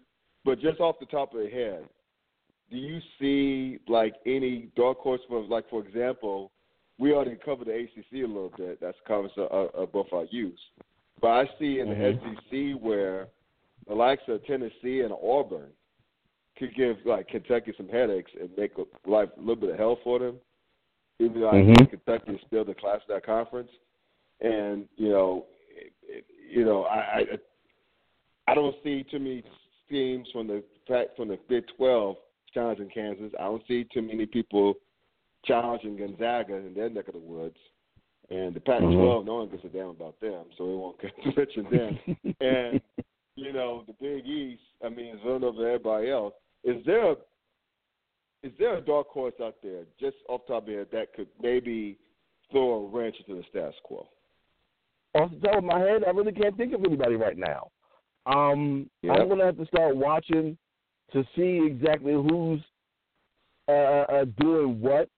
[0.46, 1.84] but just off the top of the head,
[2.70, 6.52] do you see like any dark horse for like for example,
[7.00, 8.80] we already covered the ACC a little bit.
[8.82, 10.60] That's a conference of, of both our youth.
[11.22, 12.76] But I see in the Mhm.
[12.76, 13.30] SEC where
[13.88, 15.72] the likes of Tennessee and Auburn
[16.58, 18.72] could give like Kentucky some headaches and make
[19.06, 20.36] life a little bit of hell for them.
[21.20, 21.78] Even though I Mhm.
[21.78, 23.72] think Kentucky is still the class of that conference,
[24.42, 27.40] and you know, it, it, you know, I, I
[28.48, 29.44] I don't see too many
[29.90, 30.64] teams from the
[31.16, 32.18] from the Big Twelve
[32.54, 33.34] challenging Kansas.
[33.40, 34.76] I don't see too many people
[35.44, 37.58] challenging Gonzaga in their neck of the woods.
[38.30, 39.26] And the Pac-12, Mhm.
[39.26, 40.98] no one gives a damn about them, so we won't
[41.38, 42.00] mention them.
[42.42, 42.82] and
[43.36, 44.64] you know, the Big East.
[44.84, 46.34] I mean, it's run over everybody else.
[46.68, 47.16] Is there a
[48.44, 51.14] is there a dark horse out there, just off the top of your head, that
[51.16, 51.98] could maybe
[52.52, 54.08] throw a wrench into the status quo?
[55.16, 57.72] off the top of my head, I really can't think of anybody right now.
[58.26, 59.14] Um, Yeah.
[59.14, 60.58] I'm gonna have to start watching
[61.14, 62.62] to see exactly who's
[63.68, 65.10] uh, uh, doing what.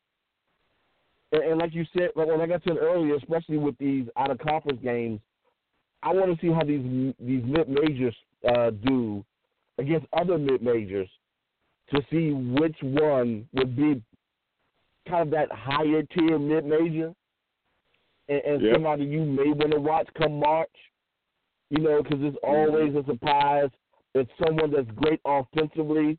[1.32, 4.38] And, and like you said, like, like I said earlier, especially with these out of
[4.40, 5.20] conference games,
[6.04, 8.16] I want to see how these these mid majors
[8.48, 9.26] uh, do
[9.80, 11.10] against other mid majors
[11.93, 14.02] to see which one would be
[15.08, 17.13] kind of that higher tier mid major
[18.28, 18.73] and, and Yep.
[18.73, 20.69] somebody you may want to watch come March.
[21.71, 23.69] You know, because it's always a surprise.
[24.15, 26.17] It's someone that's great offensively,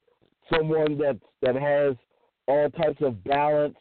[0.52, 1.96] someone that's that has
[2.46, 3.76] all types of balance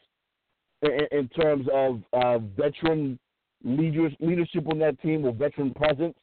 [0.82, 3.20] in, in terms of uh, veteran
[3.64, 6.18] leaders, leadership on that team or veteran presence.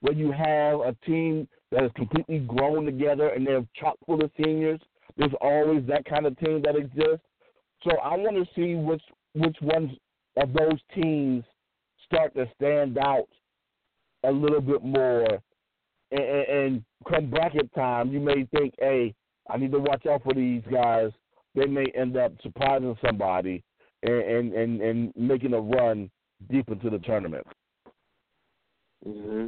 [0.00, 4.30] Where you have a team that is completely grown together and they're chock full of
[4.42, 4.80] seniors.
[5.16, 7.26] There's always that kind of team that exists.
[7.84, 9.02] So I want to see which
[9.34, 9.90] which ones
[10.36, 11.44] of those teams
[12.06, 13.28] start to stand out
[14.24, 15.26] a little bit more.
[16.12, 19.14] And, and, come bracket time, you may think, hey,
[19.48, 21.10] I need to watch out for these guys.
[21.54, 23.62] They may end up surprising somebody
[24.02, 26.10] and, and, and, making a run
[26.50, 27.46] deep into the tournament.
[29.04, 29.46] hmm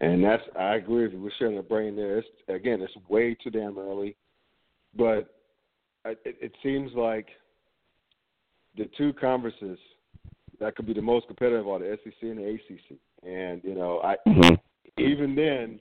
[0.00, 1.22] And that's I agree with you.
[1.22, 2.18] We're sharing a brain there.
[2.18, 4.16] It's, again, it's way too damn early,
[4.96, 5.34] but
[6.04, 7.28] it, it seems like
[8.76, 9.78] the two conferences
[10.60, 12.98] that could be the most competitive are the SEC and the ACC.
[13.26, 14.16] And you know, I
[14.98, 15.80] even then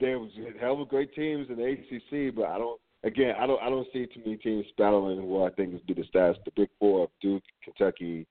[0.00, 2.80] there was a hell of great teams in the ACC, but I don't.
[3.04, 3.62] Again, I don't.
[3.62, 6.36] I don't see too many teams battling what I think is be the stats.
[6.44, 8.26] The Big Four of Duke, Kentucky,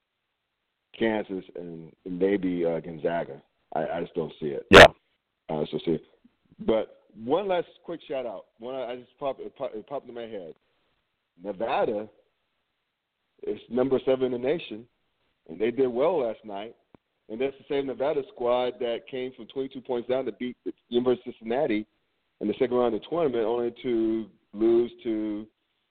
[0.98, 3.42] Kansas, and maybe uh, Gonzaga.
[3.74, 4.66] I, I just don't see it.
[4.72, 4.86] Yeah.
[5.50, 6.04] I just don't see it.
[6.66, 8.46] But one last quick shout out.
[8.60, 10.54] One I just popped it popped, it popped in my head.
[11.44, 12.08] Nevada
[13.46, 14.86] is number seven in the nation,
[15.50, 16.76] and they did well last night.
[17.30, 20.72] And that's the same Nevada squad that came from 22 points down to beat the
[20.88, 21.86] University of Cincinnati
[22.40, 25.46] in the second round of the tournament, only to lose to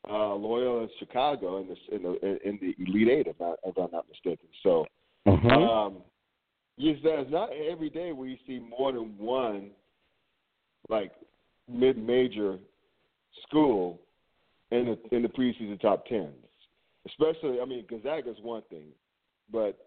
[0.09, 3.91] uh, Loyola Chicago in the in the in the Elite Eight, if, not, if I'm
[3.93, 4.49] not mistaken.
[4.63, 4.87] So,
[5.27, 5.51] Mm-hmm.
[5.51, 5.97] um,
[6.77, 9.71] yes, there's not every day where you see more than one
[10.89, 11.13] like
[11.69, 12.59] mid-major
[13.47, 14.01] school
[14.71, 16.35] in the in the preseason top tens.
[17.07, 18.89] Especially, I mean, Gonzaga is one thing,
[19.53, 19.79] but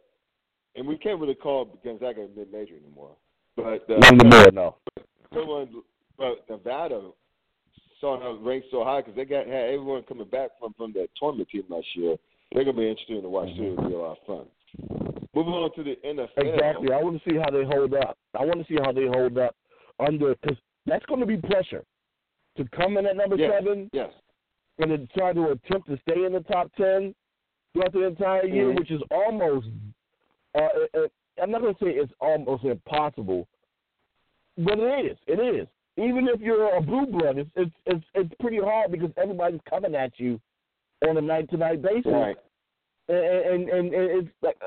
[0.76, 3.16] and we can't really call Gonzaga a mid-major anymore.
[3.56, 4.76] But uh, Not anymore, no.
[5.34, 5.70] someone,
[6.18, 7.12] but Nevada
[8.00, 11.10] saw them ranked so high because they got had everyone coming back from from that
[11.20, 12.16] tournament team last year.
[12.54, 13.74] They're gonna be interesting to watch too.
[13.74, 14.46] It'll be a lot of fun.
[15.36, 16.54] Moving on to the NFL.
[16.54, 16.92] Exactly.
[16.92, 18.18] I want to see how they hold up.
[18.40, 19.56] I want to see how they hold up
[20.00, 21.84] under because that's going to be pressure
[22.58, 23.52] to come in at number Yes.
[23.54, 24.12] seven Yes.
[24.80, 27.14] and to try to attempt to stay in the top ten
[27.74, 28.80] throughout the entire year, Mhm.
[28.80, 29.68] which is almost.
[30.56, 31.08] Uh, uh,
[31.42, 33.48] I'm not going to say it's almost impossible,
[34.58, 35.18] but it is.
[35.28, 35.68] It is.
[35.98, 39.96] Even if you're a blue blood, it's it's it's, it's pretty hard because everybody's coming
[39.96, 40.40] at you
[41.08, 42.38] on a night to night basis Right.
[43.08, 44.58] and and, and it's like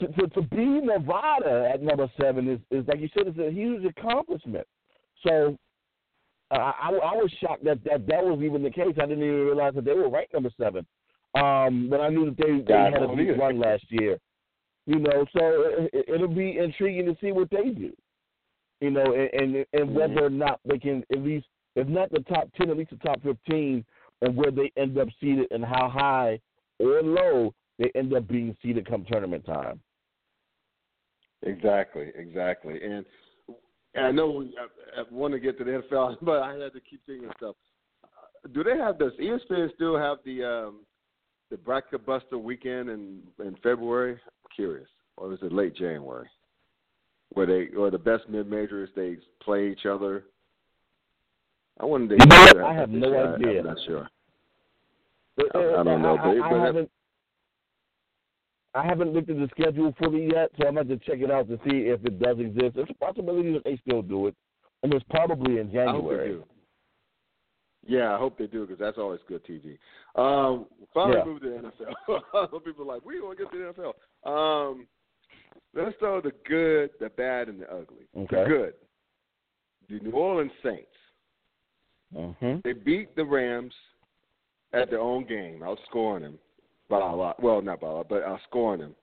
[0.00, 3.50] to, to to be Nevada at number seven is is like you said, it's a
[3.50, 4.66] huge accomplishment.
[5.26, 5.56] So
[6.50, 8.94] uh, I I was shocked that that that was even the case.
[9.00, 10.86] I didn't even realize that they were ranked number seven.
[11.34, 14.18] Um, but I knew that they they had a big run last year.
[14.86, 17.92] You know, so it, it'll be intriguing to see what they do.
[18.80, 19.94] You know, and and, and Mm-hmm.
[19.94, 22.96] whether or not they can at least, if not the top ten, at least the
[22.96, 23.84] top fifteen,
[24.22, 26.40] and where they end up seated and how high
[26.78, 29.80] or low they end up being seated come tournament time.
[31.42, 32.12] Exactly.
[32.14, 32.80] Exactly.
[32.82, 33.04] And,
[33.94, 36.72] and I know we I, I want to get to the NFL, but I had
[36.72, 37.56] to keep thinking stuff.
[38.04, 40.80] Uh, Do they have does ESPN still have the um,
[41.50, 44.12] the bracket buster weekend in in February?
[44.12, 46.28] I'm curious, or is it late January?
[47.30, 50.24] Where they or the best mid majors they play each other.
[51.80, 51.86] I.
[51.86, 53.60] You know I have no idea.
[53.60, 54.08] I'm not sure.
[55.36, 56.90] But, I- I don't know, I, but- I, but-
[58.74, 59.12] I haven't.
[59.12, 61.88] Looked at the schedule fully yet, so I'm going to check it out to see
[61.88, 62.76] if it does exist.
[62.76, 64.36] There's a possibility that they still do it,
[64.82, 66.38] and it's probably in I hope they January.
[67.86, 69.78] Yeah, I hope they do because that's always good TV.
[70.14, 71.24] Um, finally, Yeah.
[71.24, 72.50] move to the NFL.
[72.50, 73.92] Some people are like, we want to get to the
[74.28, 74.70] NFL.
[74.70, 74.86] Um,
[75.74, 78.06] let's start the good, the bad, and the ugly.
[78.16, 78.44] Okay.
[78.44, 78.74] The good.
[79.88, 80.86] The New Orleans Saints.
[82.14, 82.58] Mm-hmm.
[82.64, 83.72] They beat the Rams
[84.72, 86.38] at their own game, outscoring them
[86.90, 87.42] by a lot.
[87.42, 88.94] Well, not by a lot, but outscoring them.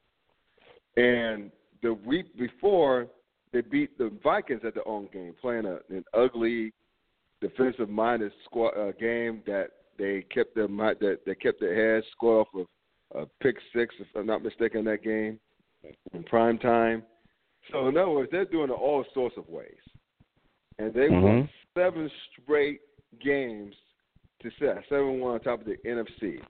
[0.98, 3.08] And the week before,
[3.54, 6.74] they beat the Vikings at their own game, playing a, an ugly
[7.42, 12.48] defensive minded squad uh, game that they kept their that they kept their heads scored
[12.48, 12.68] off
[13.14, 15.40] of a pick six, if I'm not mistaken, that game
[16.14, 17.04] in prime time.
[17.72, 19.80] So in other words, they're doing it all sorts of ways,
[20.78, 21.50] and they won Mhm.
[21.74, 22.82] seven straight
[23.20, 23.76] games
[24.42, 26.42] to set seven one on top of the NFC.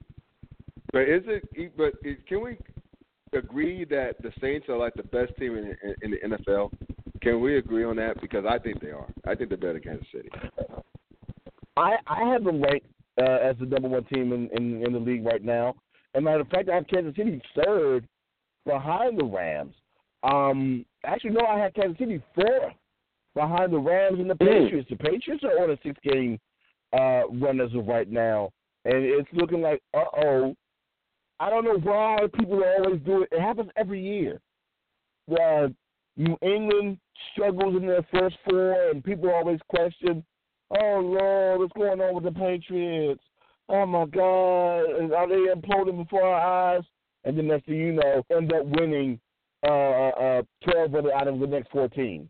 [0.94, 1.78] But is it?
[1.78, 2.58] But is, can we
[3.34, 6.72] agree that the Saints are like the best team in, in, in the NFL?
[7.22, 8.22] Can we agree on that?
[8.22, 9.08] Because I think they are.
[9.26, 10.30] I think they're better than Kansas City.
[11.76, 12.88] I I have them ranked
[13.20, 15.76] uh, as the number one team in, in in the league right now.
[16.14, 18.08] And matter of fact, I have Kansas City third
[18.66, 19.76] behind the Rams.
[20.24, 22.74] Um, actually, no, I have Kansas City fourth
[23.36, 24.90] behind the Rams and the Patriots.
[24.90, 26.40] The Patriots are on a six game
[26.94, 28.52] uh, run as of right now,
[28.86, 30.56] and it's looking like uh oh.
[31.40, 33.30] I don't know why people always do it.
[33.32, 34.42] It happens every year.
[35.32, 35.68] Uh,
[36.16, 36.98] New England
[37.32, 40.26] struggles in their first four, and people always question,
[40.72, 43.24] "Oh Lord, what's going on with the Patriots?
[43.70, 46.84] Oh my God, are they imploding before our eyes?"
[47.24, 49.20] And then next thing you know, end up winning
[49.64, 52.30] uh, uh, twelve of the, out of the next fourteen.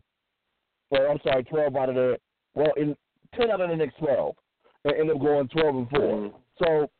[0.90, 2.18] Well, I'm sorry, twelve out of the
[2.54, 2.94] well, in
[3.34, 4.36] ten out of the next twelve,
[4.84, 6.32] and end up going twelve and 4 Mhm.
[6.62, 6.90] So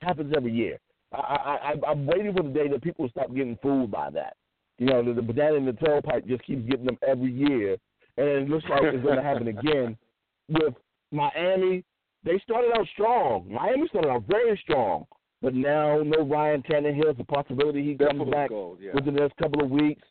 [0.00, 0.78] happens every year.
[1.12, 4.36] I, I, I, I'm waiting for the day that people stop getting fooled by that.
[4.78, 7.76] You know, the, the banana in the tailpipe just keeps getting them every year,
[8.16, 9.96] and it looks like it's going to happen again
[10.48, 10.74] with
[11.12, 11.84] Miami.
[12.24, 13.50] They started out strong.
[13.50, 15.06] Miami started out very strong,
[15.42, 17.10] but now no Ryan Tannehill.
[17.10, 18.78] It's a possibility he comes of back gold.
[18.80, 18.92] Yeah.
[18.94, 20.02] within the next couple of weeks.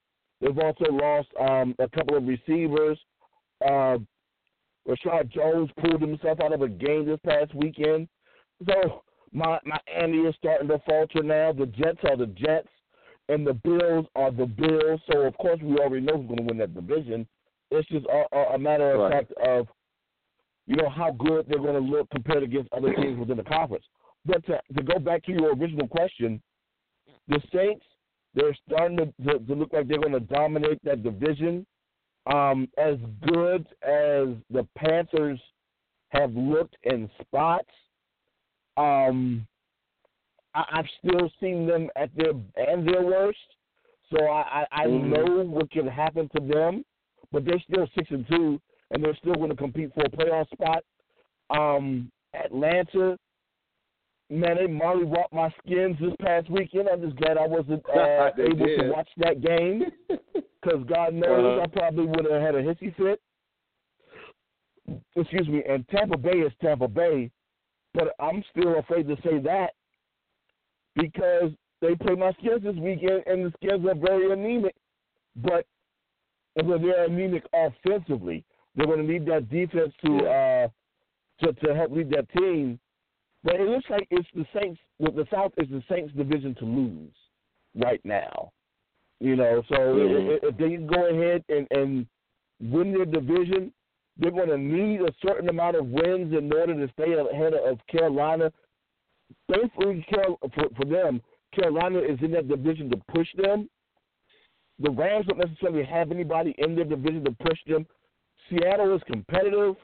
[0.41, 2.97] They've also lost um, a couple of receivers.
[3.65, 3.97] Uh,
[4.87, 8.07] Reshad Jones pulled himself out of a game this past weekend.
[8.65, 11.53] So my Miami is starting to falter now.
[11.53, 12.67] The Jets are the Jets,
[13.27, 15.01] and the Bills are the Bills.
[15.11, 17.27] So of course we already know who's going to win that division.
[17.71, 19.11] It's just a, a, a matter of Right.
[19.11, 19.67] fact of
[20.65, 23.85] you know how good they're going to look compared against other teams within the conference.
[24.25, 26.41] But to, to go back to your original question,
[27.27, 27.85] the Saints
[28.35, 31.65] they're starting to, to, to look like they're going to dominate that division.
[32.31, 35.39] Um, as good as the Panthers
[36.09, 37.69] have looked in spots,
[38.79, 39.45] um,
[40.55, 43.37] I, I've still seen them at their and their worst.
[44.11, 45.09] So I, I, I Mhm.
[45.09, 46.83] know what can happen to them,
[47.31, 48.59] but they're still six and two,
[48.91, 50.83] and they're still going to compete for a playoff spot.
[51.51, 53.17] Um, Atlanta,
[54.31, 56.89] man, they molly walked my skins this past weekend.
[56.89, 61.61] I'm just glad I wasn't uh, able to watch that game because God knows Uh-huh.
[61.63, 63.21] I probably would have had a hissy fit.
[65.15, 65.63] Excuse me.
[65.67, 67.29] And Tampa Bay is Tampa Bay,
[67.93, 69.71] but I'm still afraid to say that
[70.95, 74.75] because they play my skins this weekend, and the skins are very anemic.
[75.35, 75.65] But
[76.63, 78.43] when they're anemic offensively,
[78.75, 80.67] they're going to need that defense to uh,
[81.41, 82.79] to to help lead that team.
[83.43, 84.79] But it looks like it's the Saints.
[84.99, 87.13] Well, the South is the Saints' division to lose
[87.75, 88.51] right now.
[89.21, 90.37] You know, so Mhm.
[90.37, 92.05] if, if they go ahead and, and
[92.59, 93.71] win their division,
[94.19, 97.79] they're going to need a certain amount of wins in order to stay ahead of
[97.89, 98.51] Carolina.
[99.51, 101.21] Thankfully, for them,
[101.55, 103.69] Carolina is in that division to push them.
[104.79, 107.85] The Rams don't necessarily have anybody in their division to push them.
[108.49, 109.75] Seattle is competitive,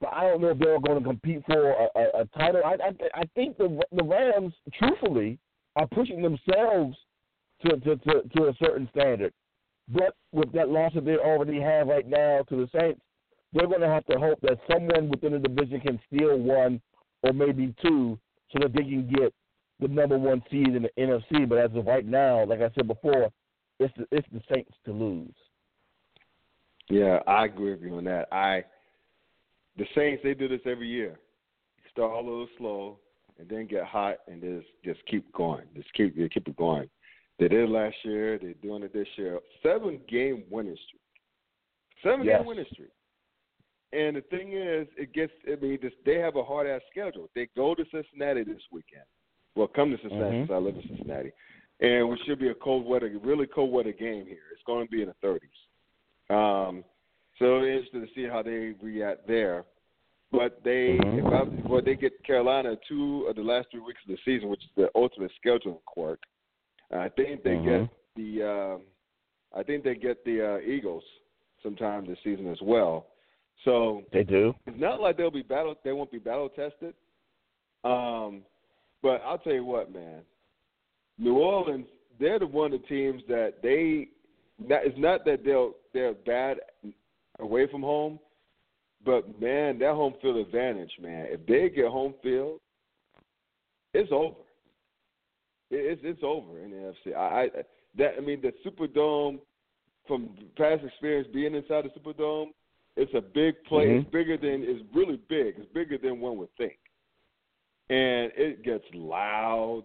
[0.00, 2.62] but I don't know if they're going to compete for a, a, a title.
[2.64, 5.38] I, I, I think the the Rams, truthfully,
[5.76, 6.96] are pushing themselves
[7.64, 9.32] to, to, to, to a certain standard.
[9.88, 13.00] But with that loss that they already have right now to the Saints,
[13.54, 16.80] they're going to have to hope that someone within the division can steal one
[17.22, 18.18] or maybe two
[18.52, 19.32] so that they can get
[19.80, 21.48] the number one seed in the NFC.
[21.48, 23.30] But as of right now, like I said before,
[23.78, 25.34] it's the, it's the Saints to lose.
[26.88, 28.28] Yeah, I agree with you on that.
[28.30, 28.64] I
[29.76, 31.18] the Saints they do this every year.
[31.90, 32.98] Start a little slow
[33.38, 35.64] and then get hot and just just keep going.
[35.74, 36.88] Just keep they keep it going.
[37.38, 39.40] They did it last year, they're doing it this year.
[39.62, 41.00] Seven game winning streak.
[42.02, 42.38] Seven Yes.
[42.38, 42.90] game winning streak.
[43.94, 47.30] And the thing is, it gets I mean this, they have a hard ass schedule.
[47.34, 49.04] They go to Cincinnati this weekend.
[49.54, 50.40] Well, come to Cincinnati Mhm.
[50.40, 51.32] since I live in Cincinnati.
[51.80, 54.44] and we should be a cold weather, really cold weather game here.
[54.52, 55.68] It's going to be in the 30s.
[56.30, 56.84] Um,
[57.38, 59.64] so interesting to see how they react there.
[60.30, 61.18] But they, Mhm.
[61.18, 64.48] if I, well, they get Carolina two of the last three weeks of the season,
[64.48, 66.22] which is the ultimate scheduling quirk.
[66.92, 67.64] I think they Mhm.
[67.64, 68.86] get the, um,
[69.52, 71.04] I think they get the uh, Eagles
[71.60, 73.13] sometime this season as well.
[73.64, 74.54] So They do.
[74.66, 75.74] it's not like they'll be battle.
[75.84, 76.94] They won't be battle tested.
[77.84, 78.42] Um,
[79.02, 80.22] but I'll tell you what, man.
[81.18, 81.86] New Orleans,
[82.18, 84.08] they're the one of the teams that they.
[84.58, 86.58] Not, it's not that they're they're bad
[87.40, 88.18] away from home,
[89.04, 91.26] but man, that home field advantage, man.
[91.28, 92.60] If they get home field,
[93.92, 94.36] it's over.
[95.70, 97.16] It, it's it's over in the NFC.
[97.16, 97.48] I, I
[97.98, 99.40] that I mean the Superdome,
[100.06, 102.48] from past experience being inside the Superdome,
[102.96, 103.88] it's a big place.
[103.88, 104.00] Mhm.
[104.02, 105.58] It's bigger than it's really big.
[105.58, 106.78] It's bigger than one would think,
[107.90, 109.84] and it gets loud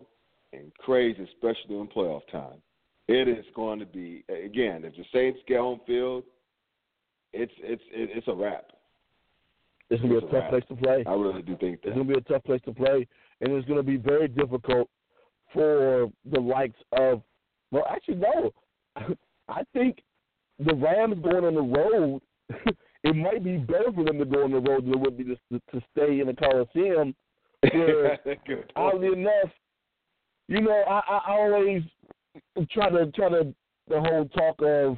[0.53, 2.61] and crazy, especially in playoff time.
[3.07, 4.83] It is going to be again.
[4.85, 6.23] If the Saints get home field,
[7.33, 8.71] it's it's it's a wrap.
[9.89, 11.03] It's gonna be It's a a tough place to play.
[11.07, 13.07] I really do think It's going to be a tough place to play,
[13.41, 14.87] and it's going to be very difficult
[15.51, 17.23] for the likes of.
[17.71, 18.51] Well, actually, no.
[19.49, 20.03] I think
[20.59, 22.21] the Rams going on the road.
[23.03, 25.23] it might be better for them to go on the road than it would be
[25.23, 27.15] to, to stay in the Coliseum.
[27.73, 28.19] Where,
[28.75, 29.51] oddly enough,
[30.47, 31.83] you know, I, I always
[32.71, 33.53] try to try to
[33.87, 34.97] the whole talk of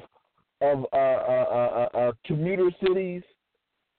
[0.60, 3.22] of uh, uh, uh, uh, uh, commuter cities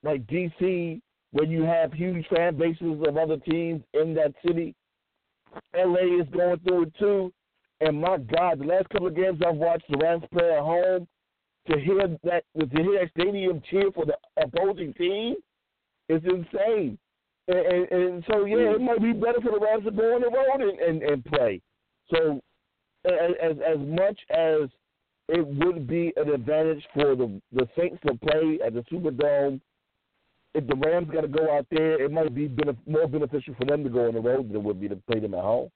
[0.02, 1.02] like DC,
[1.32, 4.74] where you have huge fan bases of other teams in that city.
[5.76, 7.34] LA is going through it too,
[7.82, 11.08] and my God, the last couple of games I've watched the Rams play at home,
[11.70, 15.36] to hear that to hear that stadium cheer for the opposing team
[16.10, 16.98] is insane.
[17.48, 20.22] And, and, and so yeah, it might be better for the Rams to go on
[20.22, 21.62] the road and, and, and play.
[22.10, 22.42] So
[23.06, 24.70] as as much as
[25.30, 29.60] it would be an advantage for the the Saints to play at the Superdome,
[30.54, 33.66] if the Rams got to go out there, it might be benef- more beneficial for
[33.66, 35.70] them to go on the road than it would be to play them at home.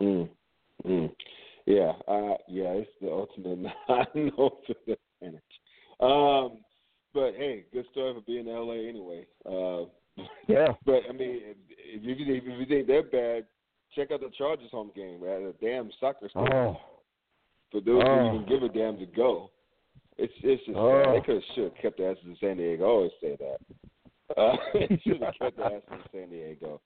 [0.00, 0.28] Mm.
[0.86, 1.10] Mm.
[1.66, 3.58] Yeah, uh, yeah, it's the ultimate
[3.88, 5.42] non advantage.
[6.00, 6.58] Um,
[7.14, 9.26] but hey, good story for being in LA anyway.
[9.46, 9.84] Uh,
[10.48, 10.68] Yeah.
[10.84, 13.46] but I mean, if, if you if you think they're bad,
[13.94, 16.52] check out the Chargers home game at a damn soccer stadium.
[16.52, 16.76] Oh,
[17.70, 18.28] For those Oh.
[18.30, 19.50] who even give a damn to go,
[20.18, 21.02] it's it's just Oh.
[21.04, 21.14] sad.
[21.14, 22.84] they could have should have kept the asses in San Diego.
[22.84, 23.58] I always say that.
[24.34, 24.56] Uh,
[25.04, 26.80] should have kept the asses in San Diego,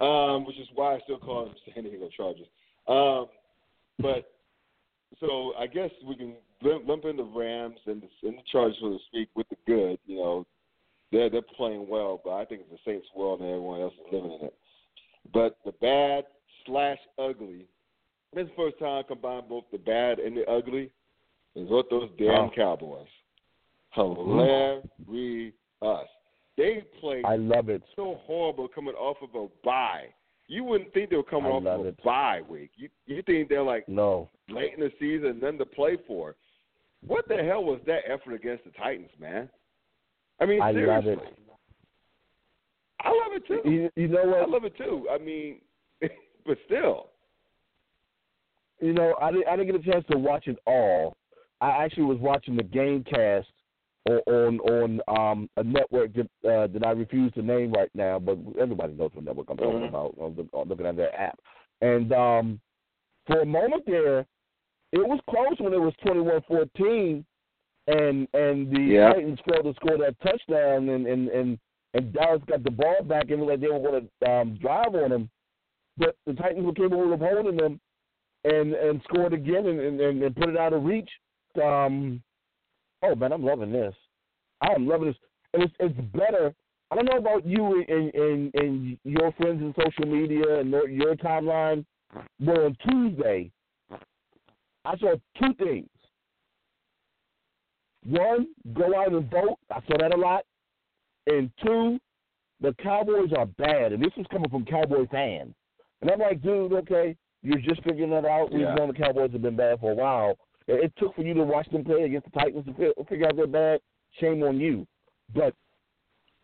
[0.00, 2.46] um, which is why I still call them San Diego Chargers.
[2.86, 3.26] Um,
[3.98, 4.30] but
[5.20, 8.76] so I guess we can lump lump in the Rams and the, and the Chargers,
[8.80, 9.98] so to speak, with the good.
[10.06, 10.46] You know,
[11.10, 14.12] they're they're playing well, but I think it's the Saints' world and everyone else is
[14.12, 14.54] living in it.
[15.32, 16.24] But the bad
[16.66, 17.66] slash ugly.
[18.34, 20.90] This is the first time I combine both the bad and the ugly.
[21.54, 22.50] Is what those damn Oh.
[22.56, 23.06] Cowboys.
[23.94, 24.30] Mm-hmm.
[25.10, 26.08] Hilarious.
[26.56, 27.82] They played I love it.
[27.96, 30.04] so horrible coming off of a bye.
[30.52, 32.04] You wouldn't think they were coming I off love of a it.
[32.04, 32.72] bye week.
[32.76, 34.28] You you think they're like No.
[34.50, 36.36] late in the season, nothing to play for.
[37.06, 39.48] What the hell was that effort against the Titans, man?
[40.40, 41.12] I mean, I love seriously.
[41.26, 41.38] it.
[43.00, 43.62] I love it too.
[43.64, 45.06] You, you know I love it too.
[45.10, 45.62] I mean,
[46.46, 47.06] but still.
[48.80, 51.16] You know, I didn't, I didn't get a chance to watch it all.
[51.62, 53.48] I actually was watching the game cast
[54.08, 58.18] on on, on um, a network that uh, that I refuse to name right now,
[58.18, 59.88] but everybody knows what network I'm talking Mhm.
[59.88, 60.14] about.
[60.20, 61.38] I'm looking at their app,
[61.80, 62.60] and um,
[63.26, 64.26] for a moment there,
[64.92, 67.24] it was close when it was 21-14,
[67.86, 69.12] and and the Yeah.
[69.12, 71.58] Titans failed to score that touchdown, and and and,
[71.94, 75.10] and Dallas got the ball back, and like they were going to um, drive on
[75.10, 75.30] them,
[75.96, 77.80] but the Titans were capable of holding them
[78.44, 81.10] and and scored again and, and, and, and put it out of reach.
[81.62, 82.22] Um,
[83.02, 83.94] oh man, I'm loving this.
[84.60, 85.16] I'm loving this,
[85.54, 86.54] and it's it's better.
[86.90, 90.88] I don't know about you and and, and your friends in social media and your,
[90.88, 91.84] your timeline,
[92.40, 93.50] but on Tuesday,
[94.84, 95.88] I saw two things.
[98.04, 99.58] One, go out and vote.
[99.70, 100.44] I saw that a lot.
[101.28, 101.98] And two,
[102.60, 105.54] the Cowboys are bad, and this was coming from Cowboy fans.
[106.00, 108.52] And I'm like, dude, okay, you're just figuring that out.
[108.52, 110.36] We've known the Cowboys have been bad for a while.
[110.74, 113.36] It, took for you to watch them play against the Titans to fi- figure out
[113.36, 113.80] they're bad.
[114.20, 114.86] Shame on you.
[115.34, 115.54] But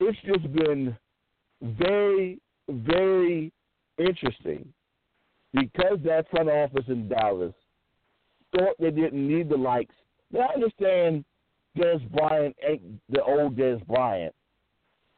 [0.00, 0.96] it's just been
[1.62, 3.52] very, very
[3.98, 4.72] interesting
[5.52, 7.54] because that front office in Dallas
[8.56, 9.94] thought they didn't need the likes.
[10.32, 11.24] Now, I understand
[11.76, 14.34] Dez Bryant ain't the old Dez Bryant,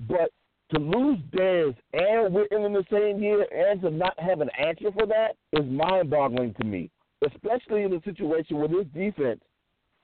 [0.08, 0.30] but
[0.74, 4.90] to lose Dez and Witten in the same year and to not have an answer
[4.92, 6.90] for that is mind boggling to me,
[7.26, 9.40] especially in a situation where this defense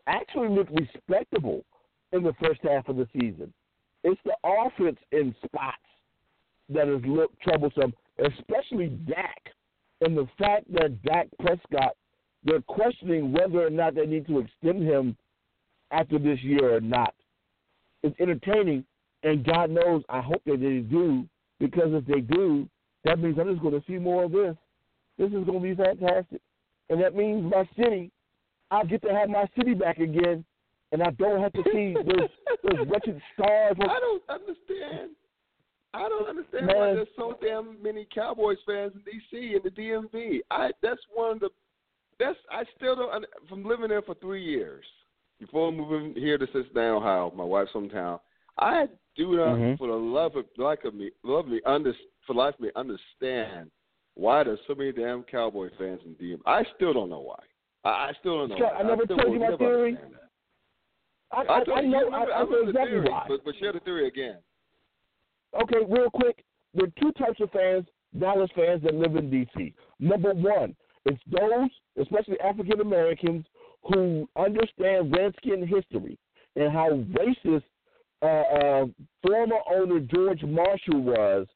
[0.06, 1.64] actually looked respectable
[2.12, 3.52] in the first half of the season.
[4.04, 5.76] It's the offense in spots
[6.68, 9.42] that has looked troublesome, especially Dak.
[10.02, 11.96] And the fact that Dak Prescott,
[12.44, 15.16] they're questioning whether or not they need to extend him
[15.90, 17.14] after this year or not.
[18.02, 18.84] It's entertaining,
[19.22, 21.26] and God knows I hope that they do,
[21.58, 22.68] because if they do,
[23.04, 24.54] that means I'm just going to see more of this.
[25.18, 26.40] This is going to be fantastic.
[26.90, 28.10] And that means my city,
[28.70, 30.44] I'll get to have my city back again,
[30.92, 32.28] and I don't have to see those,
[32.62, 33.76] those wretched stars.
[33.80, 35.10] I don't understand.
[35.94, 36.76] I don't understand Man.
[36.76, 40.40] why there's so damn many Cowboys fans in DC and the DMV.
[40.50, 41.48] I that's one of the
[42.18, 44.84] that's I still don't from living there for three years
[45.40, 48.20] before moving here to Cincinnati, Ohio, my wife's hometown.
[48.58, 49.78] I do not, Mhm.
[49.78, 51.94] for the love of like of me, love me, under
[52.26, 53.70] for life me, understand
[54.16, 56.40] why there's so many damn Cowboy fans in DMV.
[56.46, 57.38] I still don't know why.
[57.84, 58.56] I, I still don't know.
[58.56, 58.72] Scott.
[58.78, 59.98] I never still told you my theory.
[61.32, 63.24] I, I, I know, you I, remember, I know remember the exactly theory, why.
[63.28, 64.36] But, but share the theory again.
[65.62, 66.44] Okay, real quick.
[66.74, 67.86] There are two types of fans,
[68.18, 69.72] Dallas fans that live in D.C.
[69.98, 73.46] Number one, it's those, especially African Americans,
[73.82, 76.18] who understand Redskin history
[76.56, 77.62] and how racist
[78.22, 78.86] uh, uh,
[79.22, 81.46] former owner George Marshall was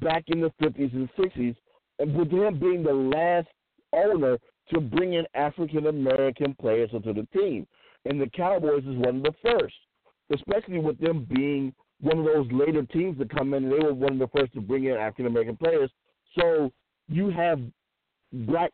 [0.00, 1.56] back in the 50s and 60s, and
[2.06, 3.48] with him being the last
[3.92, 4.38] owner
[4.72, 7.66] to bring in African American players into the team.
[8.04, 9.74] And the Cowboys is one of the first,
[10.32, 13.94] especially with them being one of those later teams to come in, and they were
[13.94, 15.90] one of the first to bring in African American players.
[16.38, 16.72] So
[17.08, 17.60] you have
[18.32, 18.72] black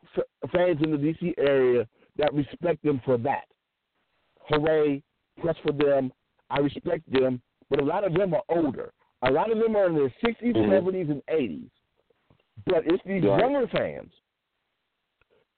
[0.53, 1.35] fans in the D.C.
[1.37, 3.45] area that respect them for that.
[4.49, 5.03] Hooray!
[5.41, 6.13] Plus for them,
[6.51, 8.93] I respect them, but a lot of them are older.
[9.23, 10.69] A lot of them are in their 60s, Mhm.
[10.69, 11.71] 70s, and 80s.
[12.67, 13.41] But it's these Right.
[13.41, 14.13] younger fans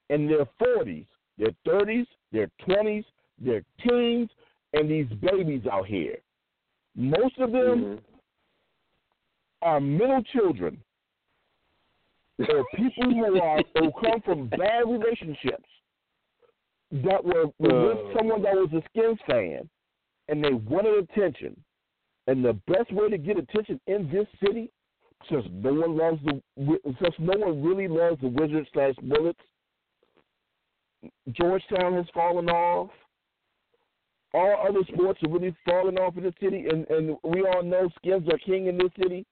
[0.09, 3.05] in their 40s, their 30s, their 20s,
[3.37, 4.29] their teens,
[4.73, 6.21] and these babies out here.
[6.95, 8.03] Most of them Mhm.
[9.61, 10.83] are middle children
[12.39, 15.69] or people who are who come from bad relationships
[16.91, 19.69] that were, were with someone that was a Skins fan
[20.27, 21.63] and they wanted attention.
[22.27, 24.71] And the best way to get attention in this city,
[25.29, 29.39] since no one loves the since no one really loves the Wizards slash Bullets,
[31.31, 32.89] Georgetown has fallen off.
[34.33, 37.89] All other sports are really falling off in the city, and, and we all know
[37.97, 39.25] skins are king in this city.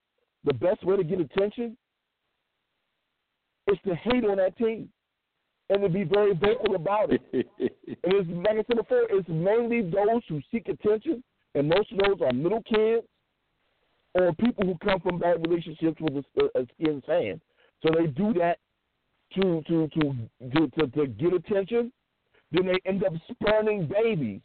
[0.44, 1.78] The best way to get attention
[3.68, 4.90] is to hate on that team
[5.70, 7.22] and to be very vocal about it.
[8.02, 11.24] And it's, like I said before, it's mainly those who seek attention,
[11.56, 13.06] and most of those are middle kids
[14.16, 17.40] or people who come from bad relationships with a, a skin fan.
[17.84, 18.58] So they do that
[19.36, 20.16] to to to
[20.54, 21.92] to to, to get attention.
[22.52, 24.42] Then they end up spurning babies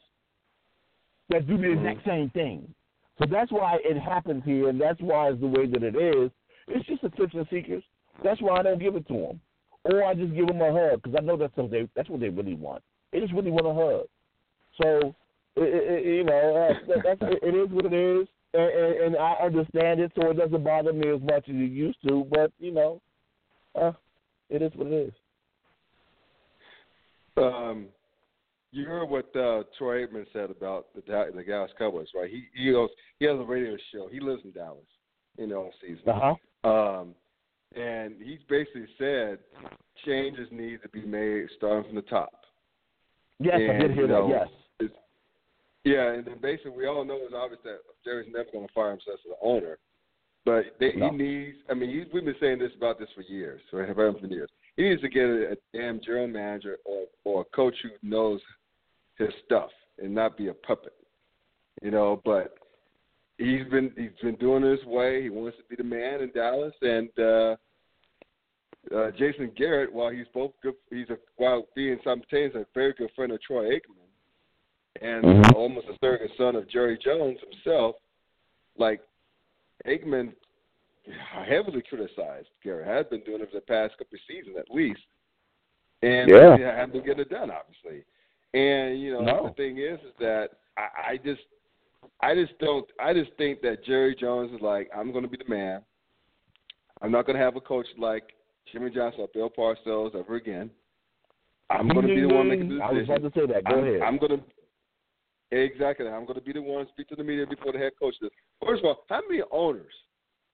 [1.30, 2.74] that do the exact same thing.
[3.18, 6.30] So that's why it happens here, and that's why it's the way that it is.
[6.68, 7.82] It's just attention seekers.
[8.22, 9.40] That's why I don't give it to them,
[9.84, 12.20] or I just give them a hug because I know that's what they that's what
[12.20, 12.82] they really want.
[13.12, 14.06] They just really want a hug.
[14.82, 15.14] So
[15.56, 19.16] it, it, you know uh, that, that's it is what it is, and, and, and
[19.16, 22.26] I understand it, so it doesn't bother me as much as it used to.
[22.30, 23.02] But you know,
[23.74, 23.92] uh,
[24.48, 25.12] it is what it is.
[27.36, 27.86] Um,
[28.70, 31.02] you heard what uh, Troy Aikman said about the
[31.34, 32.30] the Dallas Cowboys, right?
[32.30, 32.88] He he goes
[33.18, 34.08] he has a radio show.
[34.10, 34.86] He lives in Dallas,
[35.36, 36.08] you know, season.
[36.08, 36.34] Uh
[36.64, 36.68] huh.
[36.68, 37.14] Um,
[37.76, 39.38] and he's basically said
[40.06, 42.32] changes need to be made starting from the top.
[43.40, 44.34] Yes, I did hear you know, that.
[44.40, 44.48] Yes.
[45.84, 48.90] Yeah, and then basically we all know it's obvious that Jerry's never going to fire
[48.90, 49.78] himself as the owner,
[50.44, 51.10] but they, No.
[51.10, 51.58] he needs.
[51.68, 53.94] I mean, he's, we've been saying this about this for years, right?
[53.94, 54.48] For years.
[54.76, 58.40] He needs to get a, a damn general manager or or a coach who knows
[59.18, 60.94] his stuff and not be a puppet,
[61.82, 62.20] you know.
[62.24, 62.54] But
[63.38, 65.22] he's been he's been doing it his way.
[65.22, 67.56] He wants to be the man in Dallas, and uh,
[68.94, 73.10] uh, Jason Garrett, while he's both good, he's a while being simultaneously a very good
[73.14, 74.03] friend of Troy Aikman,
[75.02, 75.54] and Mhm.
[75.54, 77.96] almost a surrogate son of Jerry Jones himself.
[78.76, 79.00] Like
[79.86, 80.34] Aikman
[81.46, 85.02] heavily criticized Garrett, has been doing it for the past couple of seasons at least,
[86.02, 86.56] and Yeah.
[86.56, 88.04] he hasn't been getting it done, obviously.
[88.54, 89.46] And you know No.
[89.48, 91.42] the thing is, is that I, I just,
[92.20, 95.36] I just don't, I just think that Jerry Jones is like, I'm going to be
[95.36, 95.84] the man.
[97.02, 98.32] I'm not going to have a coach like
[98.72, 100.70] Jimmy Johnson or Bill Parcells ever again.
[101.70, 103.14] I'm going to be the one making the I was decision.
[103.16, 103.64] about to say that.
[103.64, 104.02] Go I'm, ahead.
[104.02, 104.44] I'm going to
[105.58, 106.06] exactly.
[106.06, 108.14] I'm going to be the one to speak to the media before the head coach
[108.20, 108.30] does.
[108.64, 109.92] First of all, how many owners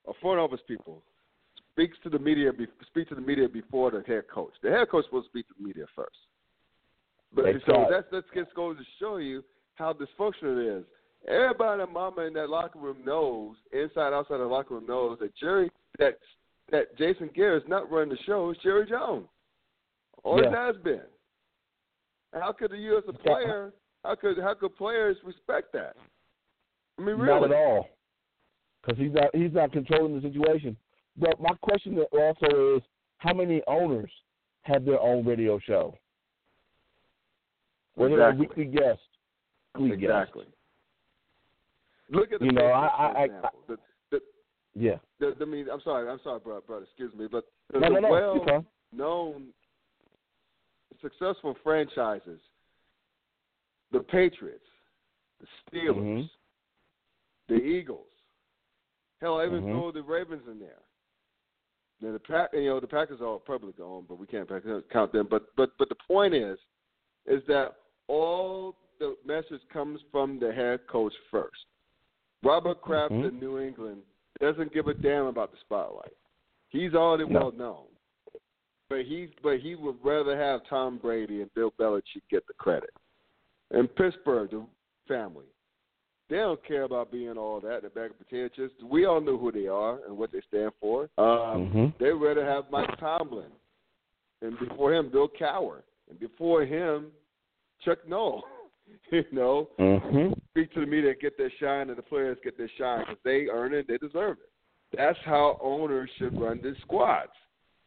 [0.05, 1.03] or front office people
[1.73, 2.51] speaks to the media,
[2.87, 4.53] speak to the media before the head coach.
[4.63, 6.17] The head coach will speak to the media first.
[7.33, 7.75] But Exactly.
[7.75, 9.45] so that's that just goes to show you
[9.77, 10.85] how dysfunctional it is.
[11.29, 15.71] Everybody, mama in that locker room knows, inside outside the locker room knows that Jerry,
[15.99, 16.19] that
[16.71, 18.51] that Jason Garrett is not running the show.
[18.51, 19.27] It's Jerry Jones.
[20.25, 20.67] Always Yeah.
[20.67, 21.03] has been.
[22.33, 23.73] How could you as a player?
[24.05, 25.95] How could how could players respect that?
[26.99, 27.41] I mean, really?
[27.41, 27.89] Not at all.
[28.83, 30.77] Because he's not he's not controlling the situation.
[31.17, 32.83] But my question also is,
[33.19, 34.11] how many owners
[34.63, 35.97] have their own radio show?
[37.95, 39.03] Whether they're weekly guests,
[39.79, 40.29] weekly guests.
[40.29, 40.47] Exactly.
[42.11, 43.29] Look at the You know, I- I-
[43.69, 43.79] the,
[44.11, 44.21] the,
[44.75, 44.97] Yeah.
[45.19, 48.01] the, I mean, I'm sorry, I'm sorry, brother, brother excuse me, but the, No, no,
[48.01, 48.11] no.
[48.93, 49.53] Well-known,
[51.03, 52.41] successful franchises,
[53.93, 54.69] the Patriots,
[55.41, 56.31] the Steelers, Mhm.
[57.49, 58.07] the Eagles,
[59.21, 59.73] hell, I even Mhm.
[59.73, 60.83] throw the Ravens in there.
[62.01, 64.49] Now the pack, you know, the Packers are public owned, but we can't
[64.91, 65.27] count them.
[65.29, 66.59] But but but the point is,
[67.27, 67.77] is that
[68.07, 71.67] all the message comes from the head coach first.
[72.43, 73.29] Robert Kraft Mhm.
[73.29, 74.03] in New England
[74.39, 76.17] doesn't give a damn about the spotlight.
[76.71, 77.41] He's already No.
[77.41, 77.87] well known,
[78.89, 82.91] but he but he would rather have Tom Brady and Bill Belichick get the credit.
[83.73, 84.67] In Pittsburgh, the
[85.07, 85.47] family,
[86.29, 88.75] they don't care about being all that in the bag of potato chips.
[88.85, 91.09] We all know who they are and what they stand for.
[91.19, 91.99] Um, Mhm.
[91.99, 93.53] They'd rather have Mike Tomlin,
[94.43, 97.13] and before him, Bill Cowher, and before him,
[97.81, 98.45] Chuck Noll.
[99.11, 100.37] you know, Mhm.
[100.51, 103.49] speak to the media, get their shine, and the players get their shine because they
[103.49, 104.51] earn it, they deserve it.
[104.93, 107.33] That's how owners should run their squads,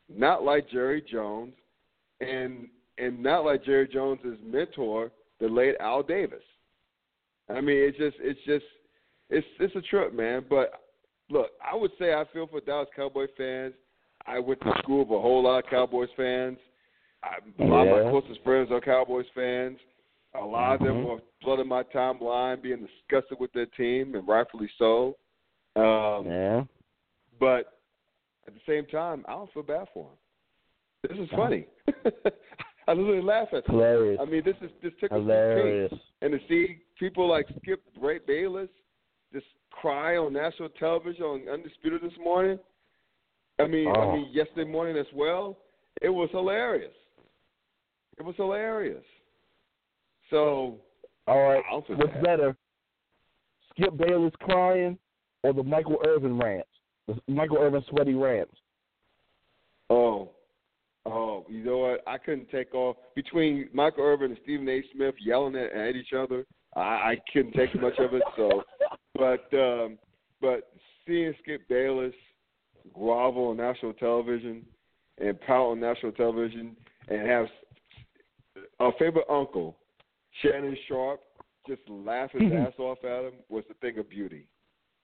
[0.07, 1.53] not like Jerry Jones,
[2.21, 2.69] and
[2.99, 5.11] and not like Jerry Jones's mentor,
[5.43, 6.41] the late Al Davis.
[7.49, 8.65] I mean, it's just it's just
[9.29, 10.45] it's it's a trip, man.
[10.49, 10.71] But
[11.29, 13.73] look, I would say I feel for Dallas Cowboy fans.
[14.25, 16.57] I went to school with a whole lot of Cowboys fans.
[17.21, 19.77] I, a lot of my closest friends are Cowboys fans.
[20.41, 24.69] A lot of them were flooding my timeline, being disgusted with their team, and rightfully
[24.79, 25.17] so.
[25.75, 26.63] Um, Yeah.
[27.39, 27.79] But
[28.47, 31.09] at the same time, I don't feel bad for him.
[31.09, 31.67] This is funny.
[32.88, 33.65] I literally laugh at.
[33.67, 34.19] Hilarious.
[34.21, 35.11] I mean, this is this pink.
[35.11, 35.93] Hilarious.
[36.21, 38.69] And to see people like Skip Ray Bayless
[39.31, 42.59] just cry on national television on Undisputed this morning.
[43.59, 44.11] I mean, I Oh.
[44.15, 45.57] mean yesterday morning as well.
[46.01, 46.93] It was hilarious.
[48.17, 49.03] It was hilarious.
[50.29, 50.79] So
[51.27, 51.63] All right.
[51.71, 52.23] I What's bad.
[52.23, 52.57] better,
[53.71, 54.97] Skip Bayless crying
[55.43, 56.69] or the Michael Irvin rants?
[57.07, 58.55] The Michael Irvin sweaty rants.
[59.89, 60.31] Oh,
[61.05, 62.01] oh, you know what?
[62.07, 64.83] I couldn't take off between Michael Irvin and Stephen A.
[64.93, 66.45] Smith yelling at, at each other.
[66.75, 68.23] I, I couldn't take much of it.
[68.35, 68.63] So,
[69.15, 69.97] but um,
[70.41, 70.71] but
[71.05, 72.13] seeing Skip Bayless
[72.93, 74.65] grovel on national television
[75.19, 76.75] and pout on national television
[77.07, 77.45] and have
[78.79, 79.77] our favorite uncle
[80.41, 81.21] Shannon Sharpe
[81.67, 84.47] just laugh his ass off at him was a thing of beauty.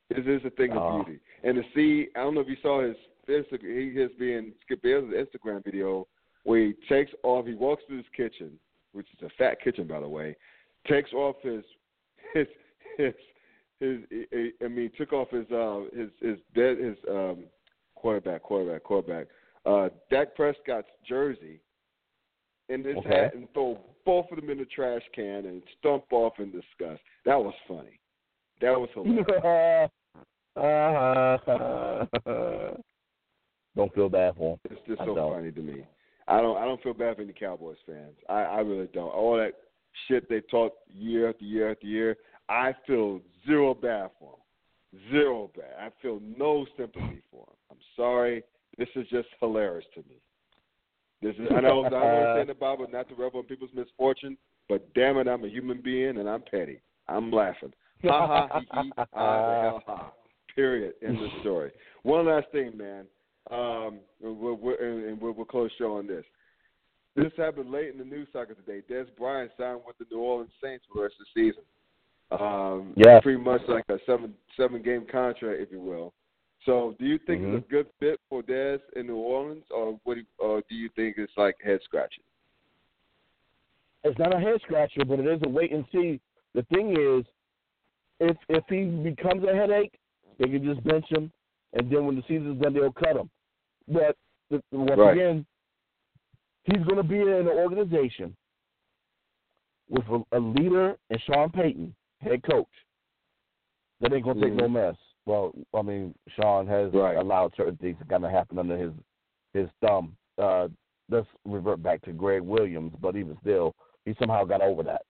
[0.09, 1.19] It is a thing of beauty.
[1.43, 2.95] And to see, I don't know if you saw his
[3.29, 6.07] Insta- he has been Skip Bayless' Instagram video
[6.43, 8.51] where he takes off, he walks through his kitchen,
[8.93, 10.35] which is a fat kitchen by the way,
[10.87, 11.63] takes off his
[12.33, 12.47] his
[12.97, 13.13] his
[13.79, 13.99] his,
[14.63, 17.45] I mean, took off his uh his his dead his um
[17.95, 19.27] quarterback quarterback quarterback
[19.65, 21.59] uh Dak Prescott's jersey
[22.69, 23.09] in his Okay.
[23.09, 27.01] hat and throw both of them in the trash can and stump off in disgust.
[27.25, 27.99] That was funny.
[28.61, 29.91] That was hilarious.
[33.75, 34.59] Don't feel bad for him.
[34.69, 35.33] It's just I so don't.
[35.33, 35.83] funny to me.
[36.27, 38.15] I don't I don't feel bad for any Cowboys fans.
[38.29, 39.09] I, I really don't.
[39.09, 39.53] All that
[40.07, 42.17] shit they talk year after year after year,
[42.47, 45.01] I feel zero bad for them.
[45.11, 45.73] Zero bad.
[45.79, 47.55] I feel no sympathy for them.
[47.71, 48.43] I'm sorry.
[48.77, 50.15] This is just hilarious to me.
[51.21, 54.37] This is I know I understand the Bible not to revel in people's misfortune,
[54.69, 56.81] but damn it, I'm a human being and I'm petty.
[57.07, 57.73] I'm laughing.
[58.05, 60.11] Ha ha he he ha the hell ha.
[60.55, 60.93] Period.
[61.05, 61.71] End of story.
[62.03, 63.05] One last thing, man.
[63.49, 66.25] Um, we'll, we'll, and and we'll, we'll close show on this.
[67.15, 68.81] This happened late in the news cycle today.
[68.89, 71.63] Dez Bryant signed with the New Orleans Saints for the rest of the season.
[72.31, 73.19] Um, Yeah.
[73.19, 76.13] pretty much like a seven seven game contract, if you will.
[76.65, 77.55] So, do you think Mhm.
[77.55, 80.15] it's a good fit for Dez in New Orleans, or what?
[80.15, 82.23] Do you, or do you think it's like head scratching?
[84.03, 86.21] It's not a head scratcher, but it is a wait and see.
[86.53, 87.25] The thing is,
[88.19, 89.99] if if he becomes a headache,
[90.37, 91.31] they can just bench him,
[91.73, 93.29] and then when the season's done, they'll cut him.
[93.89, 94.15] But
[94.71, 95.17] once Right.
[95.17, 95.45] again,
[96.65, 98.35] he's going to be in an organization
[99.89, 102.67] with a, a leader and Sean Payton, head coach.
[104.01, 104.71] That ain't going to take no Mhm.
[104.73, 104.95] mess.
[105.25, 107.17] Well, I mean, Sean has Right.
[107.17, 108.93] allowed certain things to kind of happen under his
[109.53, 110.15] his thumb.
[110.37, 110.67] Uh,
[111.09, 113.75] let's revert back to Gregg Williams, but even still,
[114.05, 115.01] he somehow got over that.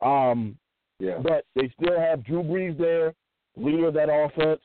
[0.00, 0.58] Um,
[0.98, 1.18] Yeah.
[1.18, 3.14] but they still have Drew Brees there,
[3.54, 4.62] leader of that offense.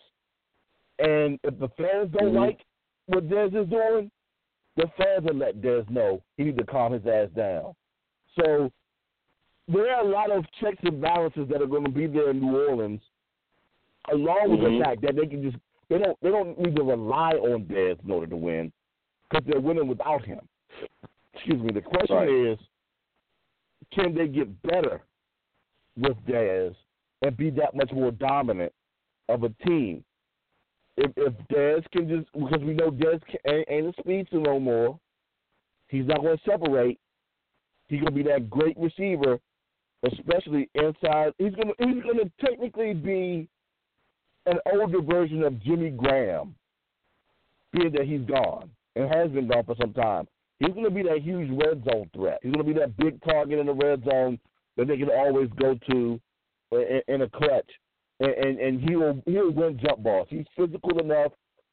[0.99, 2.39] And if the fans don't Mhm.
[2.39, 2.66] like
[3.12, 4.09] what Dez is doing,
[4.78, 7.74] the fans will let Dez know he need to calm his ass down.
[8.39, 8.72] So
[9.68, 12.39] there are a lot of checks and balances that are going to be there in
[12.39, 13.01] New Orleans,
[14.12, 14.80] along with Mhm.
[14.80, 15.57] the fact that they can just
[15.89, 18.72] they don't they don't need to rely on Dez in order to win
[19.30, 20.47] because they're winning without him.
[21.34, 21.72] Excuse me.
[21.74, 22.30] The question Right.
[22.30, 22.59] is,
[23.91, 25.01] can they get better
[25.97, 26.76] with Dez
[27.24, 28.74] and be that much more dominant
[29.28, 30.03] of a team?
[30.98, 34.60] If if Dez can just because we know Dez can, ain't, ain't a speedster no
[34.60, 35.00] more,
[35.88, 37.00] he's not going to separate.
[37.88, 39.39] He's going to be that great receiver,
[40.04, 41.34] especially inside.
[41.38, 43.48] He's going to he's going to technically be
[44.46, 46.56] an older version of Jimmy Graham,
[47.74, 50.28] being that he's gone and has been gone for some time.
[50.60, 52.39] He's going to be that huge red zone threat.
[52.44, 54.39] He's going to be that big target in the red zone
[54.78, 56.20] that they can always go to
[56.72, 57.70] in, in a clutch,
[58.22, 60.28] and, and and he'll he'll win jump balls.
[60.30, 61.32] He's physical enough,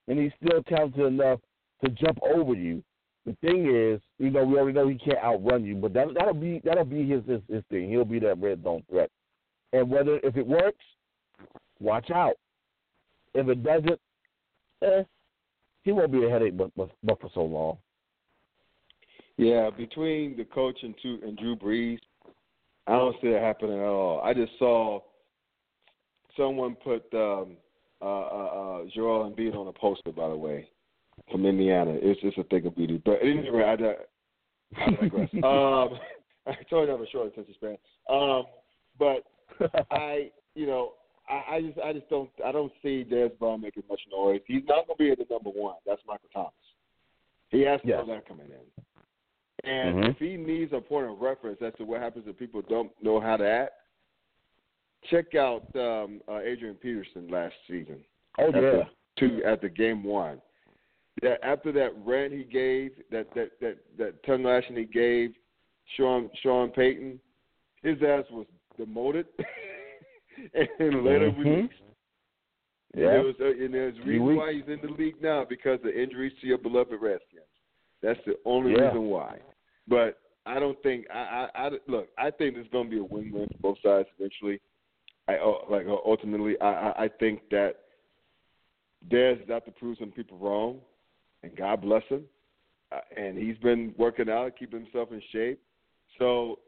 [0.09, 1.41] and he's still talented enough
[1.85, 2.83] to jump over you.
[3.27, 6.35] The thing is, you know, we already know he can't outrun you, but that that'll
[6.35, 7.91] be that'll be his his, his thing.
[7.91, 9.11] He'll be that red zone threat,
[9.73, 10.85] and whether if it works,
[11.81, 12.37] watch out.
[13.35, 14.01] If it doesn't,
[14.83, 15.03] eh,
[15.85, 17.77] he won't be a headache, but but, but for so long.
[19.37, 22.01] Yeah, between the coach and, two, and Drew Brees,
[22.89, 24.21] I don't see it happening at all.
[24.21, 25.01] I just saw
[26.39, 27.57] someone put um,
[28.01, 30.68] uh, uh, uh, Joel Embiid on a poster, by the way,
[31.30, 31.99] from Indiana.
[32.01, 33.03] It's just a thing of beauty.
[33.05, 33.72] But anyway, I,
[34.82, 35.28] I digress.
[35.43, 35.99] um,
[36.47, 37.76] I you I'm a short attention span.
[38.09, 38.45] Um,
[38.99, 39.24] but
[39.91, 40.93] I, you know,
[41.28, 44.41] I, I just, I just don't, I don't see Dez Bryant making much noise.
[44.47, 45.74] He's not going to be at the number one.
[45.84, 46.53] That's Michael Thomas.
[47.51, 47.99] He has to Yes.
[48.07, 49.70] know that coming in.
[49.70, 50.11] And Mhm.
[50.11, 53.20] if he needs a point of reference as to what happens if people don't know
[53.20, 53.72] how to act,
[55.11, 57.99] check out um, uh, Adrian Peterson last season.
[58.39, 58.85] Oh yeah,
[59.19, 60.41] two at the game one.
[61.23, 65.33] That after that rant he gave, that that that that tongue lashing he gave,
[65.97, 67.19] Sean Sean Payton,
[67.83, 68.47] his ass was
[68.77, 69.27] demoted
[70.55, 71.39] and later Mhm.
[71.39, 71.75] released.
[72.95, 73.11] And yeah.
[73.11, 75.91] there was, uh, and there's a reason why he's in the league now because of
[75.91, 77.43] injuries to your beloved Redskins.
[78.03, 78.87] That's the only Yeah.
[78.87, 79.39] reason why.
[79.87, 82.09] But I don't think I, I, I look.
[82.17, 84.61] I think there's going to be a win-win for both sides eventually.
[85.29, 87.76] I uh, like uh, ultimately, I, I, think that
[89.11, 90.79] Dez has to prove some people wrong,
[91.43, 92.24] and God bless him.
[92.91, 95.61] Uh, and he's been working out, keeping himself in shape.
[96.18, 96.61] So,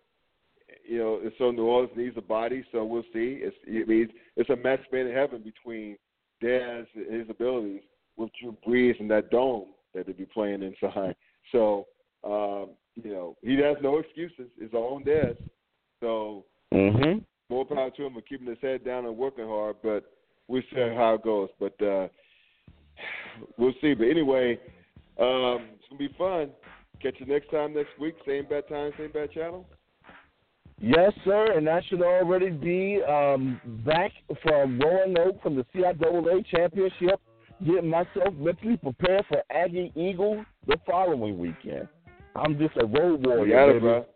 [0.87, 2.63] you know, so New Orleans needs a body.
[2.71, 3.41] So we'll see.
[3.41, 5.97] It's it means it's a match made in heaven between
[6.43, 7.81] Dez and his abilities
[8.19, 11.17] with Drew Brees and that dome that they be playing inside.
[11.53, 11.87] So,
[12.23, 14.53] um, you know, he has no excuses.
[14.59, 15.37] It's all on Dez.
[16.01, 17.25] So Mhm.
[17.51, 19.77] More power to him for keeping his head down and working hard.
[19.83, 20.05] But
[20.49, 21.49] we'll see how it goes.
[21.59, 22.09] But uh,
[23.59, 23.95] we'll see.
[23.95, 24.59] But anyway,
[25.19, 26.51] um, it's gonna be fun.
[27.03, 28.15] Catch you next time next week.
[28.27, 29.67] Same bad time, same bad channel.
[30.83, 37.21] Yes, sir, and that should already be um, back from Roanoke from the CIAA championship,
[37.67, 41.87] getting myself mentally prepared for Aggie Eagle the following weekend.
[42.35, 44.07] I'm just a road You warrior, got it, bro.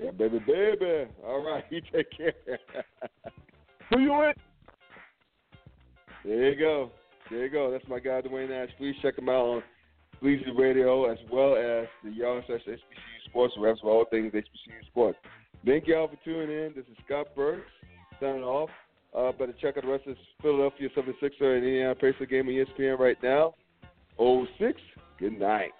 [0.00, 1.10] Yeah, baby, baby.
[1.24, 2.32] All right, you take care.
[3.90, 4.36] Who you with?
[6.24, 6.90] There you go.
[7.30, 7.70] There you go.
[7.70, 8.68] That's my guy, Duane Nash.
[8.78, 9.62] Please check him out on
[10.22, 12.78] Bleazy Radio as well as the Yard slash HBCU
[13.28, 15.18] Sports Reps for all things HBCU Sports.
[15.64, 16.72] Thank y'all for tuning in.
[16.76, 17.70] This is Scott Burks
[18.20, 18.70] signing off.
[19.16, 22.54] Uh, better check out the rest of this Philadelphia 76er and Indiana Pacer game on
[22.54, 23.54] ESPN right now.
[24.18, 24.80] 06.
[25.18, 25.72] Good night.